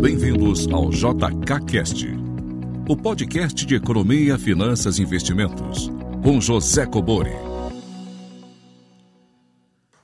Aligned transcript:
Bem-vindos 0.00 0.68
ao 0.68 0.90
JKCast, 0.90 2.06
o 2.86 2.94
podcast 2.94 3.64
de 3.64 3.76
economia, 3.76 4.38
finanças 4.38 4.98
e 4.98 5.02
investimentos, 5.02 5.90
com 6.22 6.38
José 6.38 6.84
Cobori. 6.84 7.32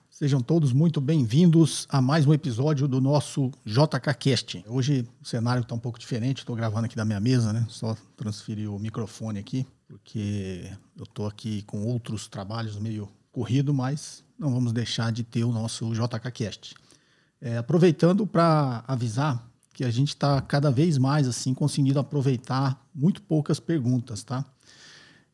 Sejam 0.09 0.41
todos 0.41 0.73
muito 0.73 0.99
bem-vindos 0.99 1.87
a 1.91 2.01
mais 2.01 2.27
um 2.27 2.33
episódio 2.33 2.89
do 2.89 3.03
nosso 3.03 3.51
JKCast. 3.67 4.65
Hoje 4.67 5.07
o 5.21 5.27
cenário 5.27 5.61
está 5.61 5.75
um 5.75 5.79
pouco 5.79 5.99
diferente, 5.99 6.39
estou 6.39 6.57
gravando 6.57 6.87
aqui 6.87 6.97
da 6.97 7.05
minha 7.05 7.21
mesa, 7.21 7.53
né? 7.53 7.67
Só 7.69 7.95
transferir 8.17 8.73
o 8.73 8.79
microfone 8.79 9.39
aqui, 9.39 9.67
porque 9.87 10.73
eu 10.97 11.05
estou 11.05 11.27
aqui 11.27 11.63
com 11.63 11.85
outros 11.85 12.27
trabalhos 12.27 12.79
meio 12.79 13.11
corrido, 13.31 13.75
mas 13.75 14.25
não 14.39 14.55
vamos 14.55 14.73
deixar 14.73 15.13
de 15.13 15.23
ter 15.23 15.45
o 15.45 15.53
nosso 15.53 15.93
JKCast. 15.93 16.75
É, 17.43 17.59
aproveitando 17.59 18.27
para 18.27 18.85
avisar 18.89 19.52
que 19.73 19.85
a 19.85 19.91
gente 19.91 20.09
está 20.09 20.41
cada 20.41 20.71
vez 20.71 20.99
mais 20.99 21.27
assim 21.27 21.55
conseguindo 21.55 21.99
aproveitar 21.99 22.85
muito 22.95 23.23
poucas 23.23 23.59
perguntas, 23.59 24.23
tá? 24.23 24.45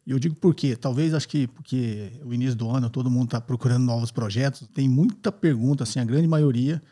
E 0.07 0.11
eu 0.11 0.19
digo 0.19 0.35
por 0.37 0.55
quê? 0.55 0.75
Talvez 0.75 1.13
acho 1.13 1.29
que 1.29 1.47
porque 1.49 2.13
o 2.25 2.33
início 2.33 2.57
do 2.57 2.71
ano 2.71 2.89
todo 2.89 3.11
mundo 3.11 3.27
está 3.27 3.41
procurando 3.41 3.85
novos 3.85 4.11
projetos, 4.11 4.67
tem 4.73 4.89
muita 4.89 5.31
pergunta, 5.31 5.85
assim, 5.85 6.01
a 6.01 6.05
grande 6.05 6.27
maioria 6.27 6.83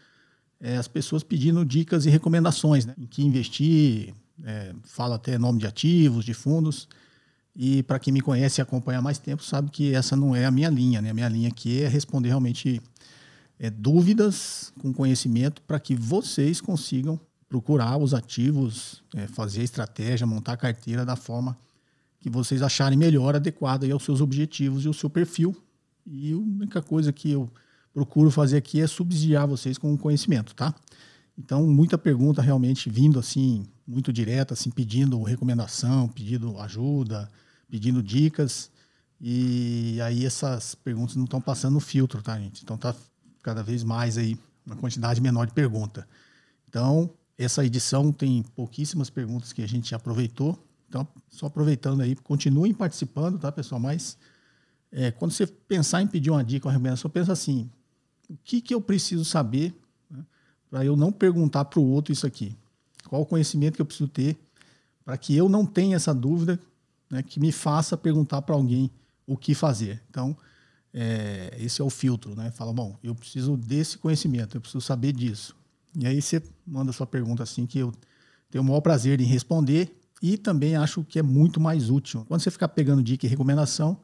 é 0.60 0.76
as 0.76 0.88
pessoas 0.88 1.22
pedindo 1.22 1.64
dicas 1.64 2.06
e 2.06 2.10
recomendações, 2.10 2.84
né? 2.84 2.94
Em 2.98 3.06
que 3.06 3.22
investir, 3.22 4.14
é, 4.44 4.74
fala 4.84 5.16
até 5.16 5.38
nome 5.38 5.58
de 5.58 5.66
ativos, 5.66 6.24
de 6.24 6.34
fundos. 6.34 6.88
E 7.54 7.82
para 7.84 7.98
quem 7.98 8.12
me 8.12 8.20
conhece 8.20 8.60
e 8.60 8.62
acompanha 8.62 8.98
há 8.98 9.02
mais 9.02 9.18
tempo, 9.18 9.42
sabe 9.42 9.70
que 9.70 9.94
essa 9.94 10.14
não 10.14 10.36
é 10.36 10.44
a 10.44 10.50
minha 10.50 10.68
linha, 10.68 11.00
né? 11.00 11.10
A 11.10 11.14
minha 11.14 11.28
linha 11.28 11.48
aqui 11.48 11.82
é 11.82 11.88
responder 11.88 12.28
realmente 12.28 12.82
é, 13.58 13.70
dúvidas 13.70 14.72
com 14.78 14.92
conhecimento 14.92 15.62
para 15.62 15.80
que 15.80 15.94
vocês 15.94 16.60
consigam 16.60 17.18
procurar 17.48 17.96
os 17.96 18.12
ativos, 18.12 19.02
é, 19.14 19.26
fazer 19.26 19.60
a 19.60 19.64
estratégia, 19.64 20.26
montar 20.26 20.54
a 20.54 20.56
carteira 20.56 21.04
da 21.04 21.16
forma 21.16 21.56
que 22.20 22.28
vocês 22.28 22.62
acharem 22.62 22.98
melhor, 22.98 23.36
adequada 23.36 23.90
aos 23.92 24.04
seus 24.04 24.20
objetivos 24.20 24.84
e 24.84 24.88
ao 24.88 24.94
seu 24.94 25.08
perfil. 25.08 25.56
E 26.04 26.32
a 26.32 26.36
única 26.36 26.82
coisa 26.82 27.12
que 27.12 27.30
eu 27.30 27.50
procuro 27.92 28.30
fazer 28.30 28.56
aqui 28.56 28.80
é 28.80 28.86
subsidiar 28.86 29.46
vocês 29.46 29.78
com 29.78 29.96
conhecimento, 29.96 30.54
tá? 30.54 30.74
Então, 31.38 31.66
muita 31.66 31.98
pergunta 31.98 32.40
realmente 32.40 32.88
vindo 32.88 33.18
assim, 33.18 33.66
muito 33.86 34.12
direta, 34.12 34.54
assim, 34.54 34.70
pedindo 34.70 35.22
recomendação, 35.22 36.08
pedindo 36.08 36.58
ajuda, 36.60 37.30
pedindo 37.68 38.02
dicas. 38.02 38.70
E 39.20 39.98
aí 40.02 40.24
essas 40.26 40.74
perguntas 40.74 41.16
não 41.16 41.24
estão 41.24 41.40
passando 41.40 41.74
no 41.74 41.80
filtro, 41.80 42.22
tá, 42.22 42.38
gente? 42.38 42.62
Então 42.62 42.76
tá 42.76 42.94
cada 43.42 43.62
vez 43.62 43.84
mais 43.84 44.18
aí 44.18 44.38
uma 44.66 44.76
quantidade 44.76 45.20
menor 45.20 45.46
de 45.46 45.52
pergunta. 45.52 46.06
Então, 46.68 47.10
essa 47.38 47.64
edição 47.64 48.12
tem 48.12 48.42
pouquíssimas 48.54 49.10
perguntas 49.10 49.52
que 49.52 49.62
a 49.62 49.68
gente 49.68 49.94
aproveitou. 49.94 50.58
Então, 50.88 51.06
só 51.28 51.46
aproveitando 51.46 52.00
aí, 52.00 52.16
continuem 52.16 52.72
participando, 52.72 53.38
tá, 53.38 53.52
pessoal? 53.52 53.80
Mas 53.80 54.16
é, 54.90 55.10
quando 55.10 55.32
você 55.32 55.46
pensar 55.46 56.00
em 56.00 56.06
pedir 56.06 56.30
uma 56.30 56.44
dica, 56.44 56.66
uma 56.66 56.72
recomendação, 56.72 57.10
pensa 57.10 57.32
assim: 57.32 57.68
o 58.30 58.36
que, 58.42 58.60
que 58.60 58.72
eu 58.72 58.80
preciso 58.80 59.24
saber 59.24 59.74
né, 60.10 60.24
para 60.70 60.84
eu 60.84 60.96
não 60.96 61.12
perguntar 61.12 61.64
para 61.66 61.80
o 61.80 61.84
outro 61.84 62.12
isso 62.12 62.26
aqui? 62.26 62.56
Qual 63.08 63.22
o 63.22 63.26
conhecimento 63.26 63.76
que 63.76 63.82
eu 63.82 63.86
preciso 63.86 64.08
ter 64.08 64.36
para 65.04 65.16
que 65.16 65.36
eu 65.36 65.48
não 65.48 65.64
tenha 65.64 65.96
essa 65.96 66.14
dúvida 66.14 66.58
né, 67.10 67.22
que 67.22 67.38
me 67.38 67.52
faça 67.52 67.96
perguntar 67.96 68.42
para 68.42 68.54
alguém 68.54 68.90
o 69.26 69.36
que 69.36 69.54
fazer? 69.54 70.02
Então, 70.08 70.36
é, 70.94 71.54
esse 71.58 71.80
é 71.82 71.84
o 71.84 71.90
filtro, 71.90 72.34
né? 72.34 72.50
Fala, 72.50 72.72
bom, 72.72 72.96
eu 73.02 73.14
preciso 73.14 73.56
desse 73.56 73.98
conhecimento, 73.98 74.56
eu 74.56 74.60
preciso 74.60 74.80
saber 74.80 75.12
disso. 75.12 75.54
E 75.94 76.06
aí 76.06 76.20
você 76.20 76.42
manda 76.66 76.92
sua 76.92 77.06
pergunta 77.06 77.42
assim 77.42 77.66
que 77.66 77.78
eu 77.78 77.92
tenho 78.50 78.62
o 78.62 78.66
maior 78.66 78.80
prazer 78.80 79.20
em 79.20 79.24
responder 79.24 79.96
e 80.22 80.38
também 80.38 80.76
acho 80.76 81.04
que 81.04 81.18
é 81.18 81.22
muito 81.22 81.60
mais 81.60 81.90
útil. 81.90 82.24
Quando 82.26 82.40
você 82.40 82.50
ficar 82.50 82.68
pegando 82.68 83.02
dica 83.02 83.26
e 83.26 83.28
recomendação, 83.28 84.00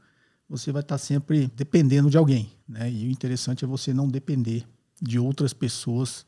você 0.48 0.70
vai 0.70 0.82
estar 0.82 0.98
sempre 0.98 1.50
dependendo 1.56 2.10
de 2.10 2.18
alguém, 2.18 2.50
né? 2.68 2.90
E 2.90 3.06
o 3.06 3.10
interessante 3.10 3.64
é 3.64 3.68
você 3.68 3.94
não 3.94 4.08
depender 4.08 4.66
de 5.00 5.18
outras 5.18 5.52
pessoas 5.52 6.26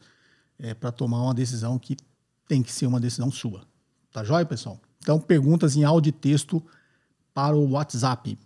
é, 0.59 0.73
para 0.73 0.91
tomar 0.91 1.23
uma 1.23 1.35
decisão 1.35 1.79
que 1.79 1.97
tem 2.49 2.63
que 2.63 2.73
ser 2.73 2.87
uma 2.87 3.01
decisão 3.01 3.31
sua. 3.31 3.67
Tá 4.13 4.25
joia, 4.25 4.47
pessoal? 4.47 4.81
Então, 4.99 5.21
perguntas 5.21 5.77
em 5.77 5.85
áudio 5.85 6.11
e 6.11 6.13
texto 6.13 6.63
para 7.35 7.55
o 7.55 7.73
WhatsApp 7.73 8.39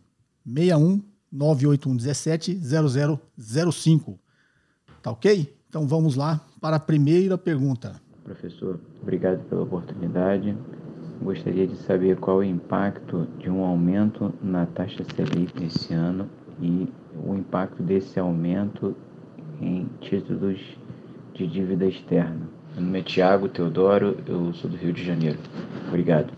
61 0.45 1.03
981 1.31 1.97
17 1.97 2.61
0005. 3.71 4.19
Tá 5.03 5.11
ok? 5.11 5.58
Então 5.69 5.87
vamos 5.87 6.17
lá 6.17 6.41
para 6.61 6.77
a 6.77 6.81
primeira 6.81 7.37
pergunta. 7.37 8.01
Professor, 8.25 8.81
obrigado 9.03 9.41
pela 9.49 9.63
oportunidade. 9.63 10.57
Gostaria 11.23 11.67
de 11.67 11.77
saber 11.77 12.17
qual 12.17 12.43
é 12.43 12.47
o 12.47 12.49
impacto 12.49 13.27
de 13.39 13.51
um 13.51 13.65
aumento 13.65 14.33
na 14.43 14.67
taxa 14.67 15.05
Selic 15.15 15.65
esse 15.65 15.93
ano 15.93 16.29
e 16.61 16.89
o 17.27 17.35
impacto 17.35 17.83
desse 17.83 18.19
aumento 18.19 18.97
em 19.61 19.87
títulos 20.01 20.59
de 21.35 21.47
dívida 21.47 21.87
externa. 21.87 22.49
Meu 22.75 22.85
nome 22.85 23.01
é 23.01 23.03
Tiago 23.03 23.49
Teodoro, 23.49 24.17
eu 24.27 24.53
sou 24.55 24.71
do 24.71 24.77
Rio 24.77 24.93
de 24.93 25.05
Janeiro. 25.05 25.39
Obrigado. 25.89 26.33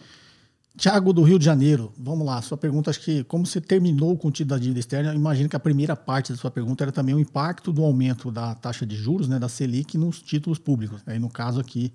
Tiago, 0.81 1.13
do 1.13 1.23
Rio 1.23 1.39
de 1.39 1.45
Janeiro, 1.45 1.93
vamos 1.99 2.27
lá. 2.27 2.41
Sua 2.41 2.57
pergunta, 2.57 2.89
acho 2.89 3.03
que 3.03 3.23
como 3.25 3.45
você 3.45 3.61
terminou 3.61 4.17
com 4.17 4.29
o 4.29 4.31
título 4.31 4.59
da 4.59 4.59
dívida 4.59 4.81
externa, 4.81 5.15
imagino 5.15 5.47
que 5.47 5.55
a 5.55 5.61
primeira 5.61 5.95
parte 5.95 6.33
da 6.33 6.39
sua 6.39 6.51
pergunta 6.51 6.83
era 6.83 6.91
também 6.91 7.15
o 7.15 7.21
impacto 7.21 7.71
do 7.71 7.85
aumento 7.85 8.31
da 8.31 8.55
taxa 8.55 8.87
de 8.87 8.97
juros, 8.97 9.29
né, 9.29 9.39
da 9.39 9.47
Selic, 9.47 9.99
nos 9.99 10.23
títulos 10.23 10.59
públicos. 10.59 11.03
Aí, 11.05 11.19
no 11.19 11.29
caso 11.29 11.61
aqui, 11.61 11.93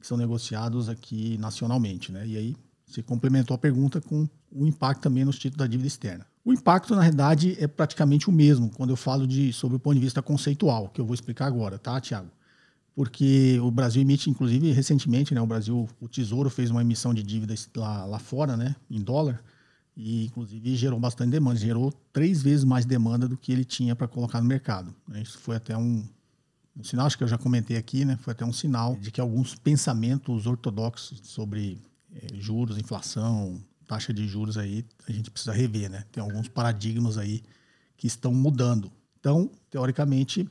que 0.00 0.06
são 0.06 0.16
negociados 0.16 0.88
aqui 0.88 1.36
nacionalmente. 1.38 2.12
Né? 2.12 2.28
E 2.28 2.36
aí 2.36 2.56
você 2.86 3.02
complementou 3.02 3.56
a 3.56 3.58
pergunta 3.58 4.00
com 4.00 4.28
o 4.52 4.68
impacto 4.68 5.02
também 5.02 5.24
nos 5.24 5.36
títulos 5.36 5.58
da 5.58 5.66
dívida 5.66 5.88
externa. 5.88 6.24
O 6.44 6.52
impacto, 6.52 6.94
na 6.94 7.02
realidade, 7.02 7.56
é 7.58 7.66
praticamente 7.66 8.30
o 8.30 8.32
mesmo 8.32 8.70
quando 8.70 8.90
eu 8.90 8.96
falo 8.96 9.26
de 9.26 9.52
sobre 9.52 9.78
o 9.78 9.80
ponto 9.80 9.94
de 9.96 10.00
vista 10.00 10.22
conceitual, 10.22 10.90
que 10.90 11.00
eu 11.00 11.04
vou 11.04 11.12
explicar 11.12 11.46
agora, 11.46 11.76
tá, 11.76 12.00
Tiago? 12.00 12.30
Porque 12.98 13.60
o 13.62 13.70
Brasil 13.70 14.02
emite, 14.02 14.28
inclusive 14.28 14.72
recentemente, 14.72 15.32
né, 15.32 15.40
o 15.40 15.46
Brasil, 15.46 15.88
o 16.00 16.08
Tesouro 16.08 16.50
fez 16.50 16.68
uma 16.68 16.82
emissão 16.82 17.14
de 17.14 17.22
dívidas 17.22 17.70
lá, 17.76 18.04
lá 18.04 18.18
fora, 18.18 18.56
né, 18.56 18.74
em 18.90 19.00
dólar, 19.00 19.40
e 19.96 20.24
inclusive 20.24 20.74
gerou 20.74 20.98
bastante 20.98 21.30
demanda, 21.30 21.60
gerou 21.60 21.92
três 22.12 22.42
vezes 22.42 22.64
mais 22.64 22.84
demanda 22.84 23.28
do 23.28 23.36
que 23.36 23.52
ele 23.52 23.64
tinha 23.64 23.94
para 23.94 24.08
colocar 24.08 24.40
no 24.40 24.48
mercado. 24.48 24.92
Né. 25.06 25.22
Isso 25.22 25.38
foi 25.38 25.54
até 25.54 25.76
um, 25.76 26.04
um 26.76 26.82
sinal, 26.82 27.06
acho 27.06 27.16
que 27.16 27.22
eu 27.22 27.28
já 27.28 27.38
comentei 27.38 27.76
aqui, 27.76 28.04
né, 28.04 28.18
foi 28.20 28.32
até 28.32 28.44
um 28.44 28.52
sinal 28.52 28.96
de 28.96 29.12
que 29.12 29.20
alguns 29.20 29.54
pensamentos 29.54 30.48
ortodoxos 30.48 31.20
sobre 31.22 31.80
é, 32.12 32.34
juros, 32.34 32.78
inflação, 32.78 33.62
taxa 33.86 34.12
de 34.12 34.26
juros 34.26 34.58
aí, 34.58 34.84
a 35.08 35.12
gente 35.12 35.30
precisa 35.30 35.52
rever, 35.52 35.88
né? 35.88 36.04
Tem 36.10 36.20
alguns 36.20 36.48
paradigmas 36.48 37.16
aí 37.16 37.44
que 37.96 38.08
estão 38.08 38.34
mudando. 38.34 38.90
Então, 39.20 39.48
teoricamente, 39.70 40.50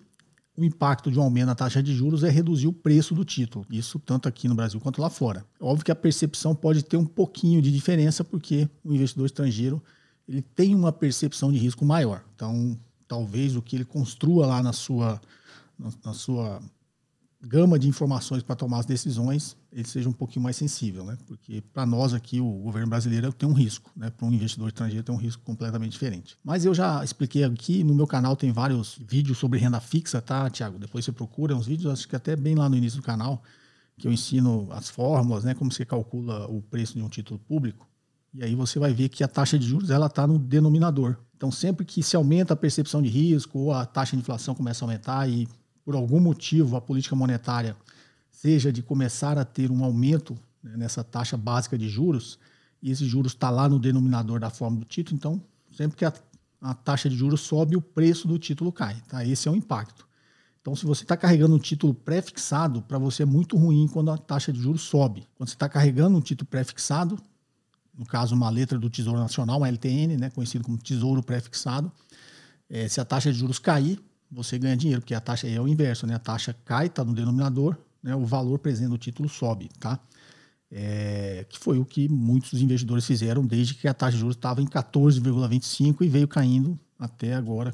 o 0.57 0.66
impacto 0.66 1.12
de 1.12 1.19
um 1.19 1.22
aumento 1.22 1.45
na 1.45 1.56
taxa 1.56 1.84
de 1.84 1.94
juros 1.94 2.23
é 2.23 2.29
reduzir 2.29 2.68
o 2.68 2.73
preço 2.73 3.13
do 3.13 3.23
título. 3.23 3.63
Isso 3.69 4.00
tanto 4.00 4.28
aqui 4.28 4.47
no 4.47 4.56
Brasil 4.56 4.79
quanto 4.79 5.00
lá 5.00 5.09
fora. 5.09 5.45
Óbvio 5.62 5.85
que 5.85 5.91
a 5.91 5.95
percepção 5.95 6.56
pode 6.56 6.84
ter 6.84 6.97
um 6.97 7.06
pouquinho 7.06 7.62
de 7.62 7.72
diferença, 7.72 8.23
porque 8.23 8.68
o 8.84 8.91
investidor 8.91 9.28
estrangeiro 9.28 9.81
ele 10.28 10.41
tem 10.41 10.73
uma 10.73 10.91
percepção 10.91 11.51
de 11.51 11.59
risco 11.59 11.85
maior. 11.85 12.23
Então, 12.35 12.78
talvez 13.07 13.56
o 13.56 13.62
que 13.62 13.75
ele 13.75 13.85
construa 13.85 14.47
lá 14.47 14.63
na 14.63 14.73
sua, 14.73 15.22
na 16.03 16.13
sua 16.13 16.59
gama 17.41 17.77
de 17.77 17.87
informações 17.87 18.41
para 18.41 18.55
tomar 18.55 18.79
as 18.79 18.85
decisões, 18.85 19.55
ele 19.71 19.87
seja 19.87 20.09
um 20.09 20.13
pouquinho 20.13 20.43
mais 20.43 20.55
sensível, 20.55 21.05
né? 21.05 21.17
Porque 21.27 21.61
para 21.61 21.85
nós 21.85 22.13
aqui 22.13 22.39
o 22.41 22.51
governo 22.51 22.89
brasileiro 22.89 23.31
tem 23.31 23.47
um 23.47 23.53
risco, 23.53 23.91
né? 23.95 24.09
Para 24.09 24.25
um 24.25 24.33
investidor 24.33 24.67
estrangeiro 24.69 25.03
tem 25.03 25.13
um 25.13 25.19
risco 25.19 25.43
completamente 25.43 25.91
diferente. 25.91 26.37
Mas 26.43 26.65
eu 26.65 26.73
já 26.73 27.03
expliquei 27.03 27.43
aqui 27.43 27.83
no 27.83 27.93
meu 27.93 28.07
canal 28.07 28.35
tem 28.35 28.51
vários 28.51 28.99
vídeos 29.07 29.37
sobre 29.37 29.59
renda 29.59 29.79
fixa, 29.79 30.19
tá, 30.19 30.49
Tiago? 30.49 30.79
Depois 30.79 31.05
você 31.05 31.11
procura 31.11 31.55
uns 31.55 31.67
vídeos, 31.67 31.94
acho 31.94 32.07
que 32.07 32.15
até 32.15 32.35
bem 32.35 32.56
lá 32.56 32.67
no 32.67 32.75
início 32.75 33.00
do 33.00 33.03
canal, 33.03 33.44
que 33.97 34.07
eu 34.07 34.12
ensino 34.12 34.67
as 34.71 34.89
fórmulas, 34.89 35.44
né? 35.44 35.53
Como 35.53 35.71
você 35.71 35.85
calcula 35.85 36.47
o 36.47 36.62
preço 36.62 36.95
de 36.95 37.03
um 37.03 37.09
título 37.09 37.39
público. 37.39 37.88
E 38.33 38.44
aí 38.44 38.56
você 38.56 38.79
vai 38.79 38.94
ver 38.94 39.09
que 39.09 39.23
a 39.23 39.27
taxa 39.27 39.59
de 39.59 39.67
juros 39.67 39.89
ela 39.91 40.07
está 40.07 40.25
no 40.25 40.39
denominador. 40.39 41.17
Então 41.35 41.51
sempre 41.51 41.85
que 41.85 42.01
se 42.01 42.15
aumenta 42.15 42.53
a 42.53 42.57
percepção 42.57 43.00
de 43.00 43.09
risco 43.09 43.59
ou 43.59 43.73
a 43.73 43.85
taxa 43.85 44.15
de 44.15 44.21
inflação 44.21 44.56
começa 44.56 44.83
a 44.83 44.88
aumentar 44.88 45.29
e 45.29 45.47
por 45.88 45.95
algum 45.95 46.19
motivo, 46.19 46.75
a 46.75 46.81
política 46.81 47.16
monetária 47.16 47.74
seja 48.30 48.74
de 48.74 48.84
começar 48.84 49.38
a 49.38 49.45
ter 49.45 49.72
um 49.72 49.86
aumento 49.86 50.38
né, 50.62 50.75
nessa 50.75 51.01
taxa 51.01 51.38
básica 51.38 51.78
de 51.78 51.88
juros, 51.88 52.38
e 52.84 52.92
esse 52.92 53.06
juros 53.06 53.31
está 53.31 53.50
lá 53.50 53.69
no 53.69 53.80
denominador 53.80 54.38
da 54.38 54.50
forma 54.50 54.80
do 54.80 54.84
título, 54.84 55.16
então, 55.16 55.42
sempre 55.72 55.95
que 55.95 56.04
a, 56.04 56.12
a, 56.60 56.74
taxa 56.74 57.10
de 57.10 57.16
juros 57.16 57.39
sobe, 57.39 57.78
o 57.78 57.81
preço 57.81 58.28
do 58.28 58.38
título 58.38 58.69
cai. 58.69 59.01
Tá? 59.07 59.24
Esse 59.24 59.48
é 59.48 59.51
o 59.51 59.56
impacto. 59.56 60.06
Então, 60.60 60.75
se 60.75 60.86
você 60.86 61.04
está 61.04 61.16
carregando 61.16 61.56
um 61.56 61.60
título 61.60 61.94
pré-fixado, 61.94 62.81
para 62.81 62.98
você 62.98 63.24
é 63.24 63.25
muito 63.25 63.56
ruim 63.56 63.88
quando 63.88 64.12
a 64.12 64.18
taxa 64.18 64.51
de 64.51 64.60
juros 64.60 64.81
sobe. 64.81 65.25
Quando 65.38 65.48
você 65.48 65.56
está 65.56 65.69
carregando 65.69 66.18
um 66.18 66.22
título 66.22 66.50
pré-fixado, 66.50 67.18
no 67.98 68.06
caso, 68.06 68.36
uma 68.36 68.50
letra 68.50 68.78
do 68.78 68.89
Tesouro 68.89 69.19
Nacional, 69.19 69.60
uma 69.60 69.69
LTN, 69.69 70.18
né, 70.18 70.30
conhecido 70.31 70.66
como 70.66 70.78
Tesouro 70.78 71.24
Pré-Fixado, 71.24 71.89
é, 72.69 72.89
se 72.89 73.00
a 73.00 73.06
taxa 73.06 73.31
de 73.31 73.39
juros 73.39 73.57
cair, 73.57 74.01
você 74.31 74.57
ganha 74.57 74.75
dinheiro, 74.75 75.01
porque 75.01 75.13
a 75.13 75.21
taxa 75.21 75.47
é 75.47 75.59
o 75.59 75.68
inverso, 75.68 76.06
né? 76.06 76.15
A 76.15 76.19
taxa 76.19 76.56
cai, 76.65 76.88
está 76.88 77.03
no 77.03 77.13
denominador, 77.13 77.77
né, 78.03 78.15
o 78.15 78.25
valor 78.25 78.59
presente 78.59 78.89
do 78.89 78.97
título 78.97 79.29
sobe, 79.29 79.69
tá? 79.79 80.00
É, 80.69 81.45
que 81.50 81.57
foi 81.57 81.79
o 81.79 81.85
que 81.85 82.09
muitos 82.09 82.62
investidores 82.62 83.06
fizeram 83.06 83.45
desde 83.45 83.74
que 83.74 83.88
a 83.88 83.94
taxa 83.94 84.13
de 84.13 84.19
juros 84.19 84.35
estava 84.35 84.62
em 84.62 84.65
14,25 84.65 86.01
e 86.01 86.09
veio 86.09 86.27
caindo 86.27 86.77
até 87.00 87.33
agora 87.33 87.74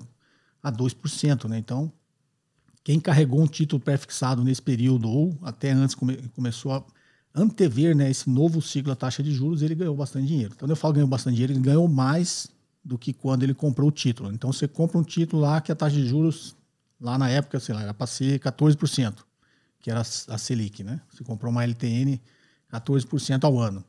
a 0.61 0.71
2%. 0.71 1.49
Né? 1.49 1.57
Então, 1.57 1.91
quem 2.83 2.99
carregou 2.99 3.41
um 3.41 3.47
título 3.47 3.81
pré-fixado 3.81 4.43
nesse 4.43 4.61
período 4.61 5.09
ou 5.09 5.35
até 5.41 5.71
antes 5.71 5.95
come, 5.95 6.17
começou 6.35 6.71
a 6.71 6.83
antever 7.33 7.95
né, 7.95 8.11
esse 8.11 8.29
novo 8.29 8.61
ciclo 8.61 8.91
da 8.91 8.95
taxa 8.95 9.23
de 9.23 9.31
juros, 9.31 9.63
ele 9.63 9.73
ganhou 9.73 9.95
bastante 9.95 10.27
dinheiro. 10.27 10.53
Então, 10.53 10.67
quando 10.67 10.71
eu 10.71 10.75
falo 10.75 10.93
ganhou 10.93 11.07
bastante 11.07 11.33
dinheiro, 11.33 11.53
ele 11.53 11.61
ganhou 11.61 11.87
mais 11.87 12.47
do 12.83 12.97
que 12.97 13.13
quando 13.13 13.43
ele 13.43 13.53
comprou 13.53 13.87
o 13.89 13.91
título. 13.91 14.31
Então, 14.31 14.51
você 14.51 14.67
compra 14.67 14.97
um 14.97 15.03
título 15.03 15.41
lá 15.41 15.61
que 15.61 15.71
a 15.71 15.75
taxa 15.75 15.95
de 15.95 16.05
juros, 16.07 16.55
lá 16.99 17.17
na 17.17 17.29
época, 17.29 17.59
sei 17.59 17.73
lá, 17.73 17.83
era 17.83 17.93
para 17.93 18.07
ser 18.07 18.39
14%, 18.39 19.19
que 19.79 19.89
era 19.89 20.01
a 20.01 20.37
Selic. 20.37 20.83
Né? 20.83 20.99
Você 21.09 21.23
comprou 21.23 21.51
uma 21.51 21.63
LTN 21.63 22.19
14% 22.71 23.43
ao 23.43 23.59
ano. 23.59 23.83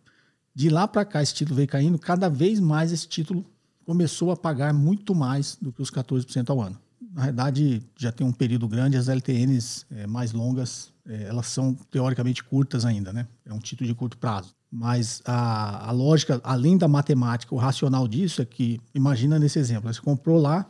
De 0.55 0.69
lá 0.69 0.87
para 0.87 1.05
cá, 1.05 1.23
esse 1.23 1.35
título 1.35 1.57
veio 1.57 1.69
caindo, 1.69 1.99
cada 1.99 2.29
vez 2.29 2.61
mais 2.61 2.93
esse 2.93 3.09
título 3.09 3.45
começou 3.85 4.31
a 4.31 4.37
pagar 4.37 4.73
muito 4.73 5.15
mais 5.15 5.57
do 5.61 5.73
que 5.73 5.83
os 5.83 5.91
14% 5.91 6.49
ao 6.51 6.61
ano. 6.61 6.79
Na 7.13 7.25
verdade, 7.25 7.83
já 7.97 8.11
tem 8.11 8.27
um 8.27 8.33
período 8.33 8.69
grande, 8.69 8.97
as 8.97 9.09
LTNs 9.09 9.85
é, 9.91 10.07
mais 10.07 10.33
longas, 10.33 10.93
é, 11.07 11.25
elas 11.25 11.47
são 11.47 11.75
teoricamente 11.91 12.43
curtas 12.43 12.85
ainda, 12.85 13.13
né? 13.13 13.27
É 13.45 13.53
um 13.53 13.59
título 13.59 13.89
de 13.89 13.95
curto 13.95 14.17
prazo. 14.17 14.55
Mas 14.77 15.23
a, 15.25 15.89
a 15.89 15.93
lógica, 15.93 16.41
além 16.43 16.77
da 16.77 16.89
matemática, 16.89 17.55
o 17.55 17.59
racional 17.59 18.09
disso 18.09 18.43
é 18.43 18.45
que, 18.45 18.81
imagina 18.93 19.39
nesse 19.39 19.57
exemplo, 19.57 19.93
você 19.93 20.01
comprou 20.01 20.37
lá, 20.37 20.69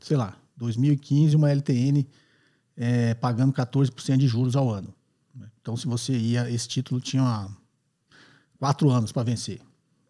sei 0.00 0.16
lá, 0.16 0.36
2015, 0.56 1.34
uma 1.34 1.50
LTN 1.50 2.06
é, 2.76 3.12
pagando 3.14 3.52
14% 3.52 4.18
de 4.18 4.28
juros 4.28 4.54
ao 4.54 4.70
ano. 4.70 4.94
Então, 5.60 5.76
se 5.76 5.88
você 5.88 6.16
ia, 6.16 6.48
esse 6.48 6.68
título 6.68 7.00
tinha 7.00 7.48
quatro 8.56 8.88
anos 8.88 9.10
para 9.10 9.24
vencer. 9.24 9.60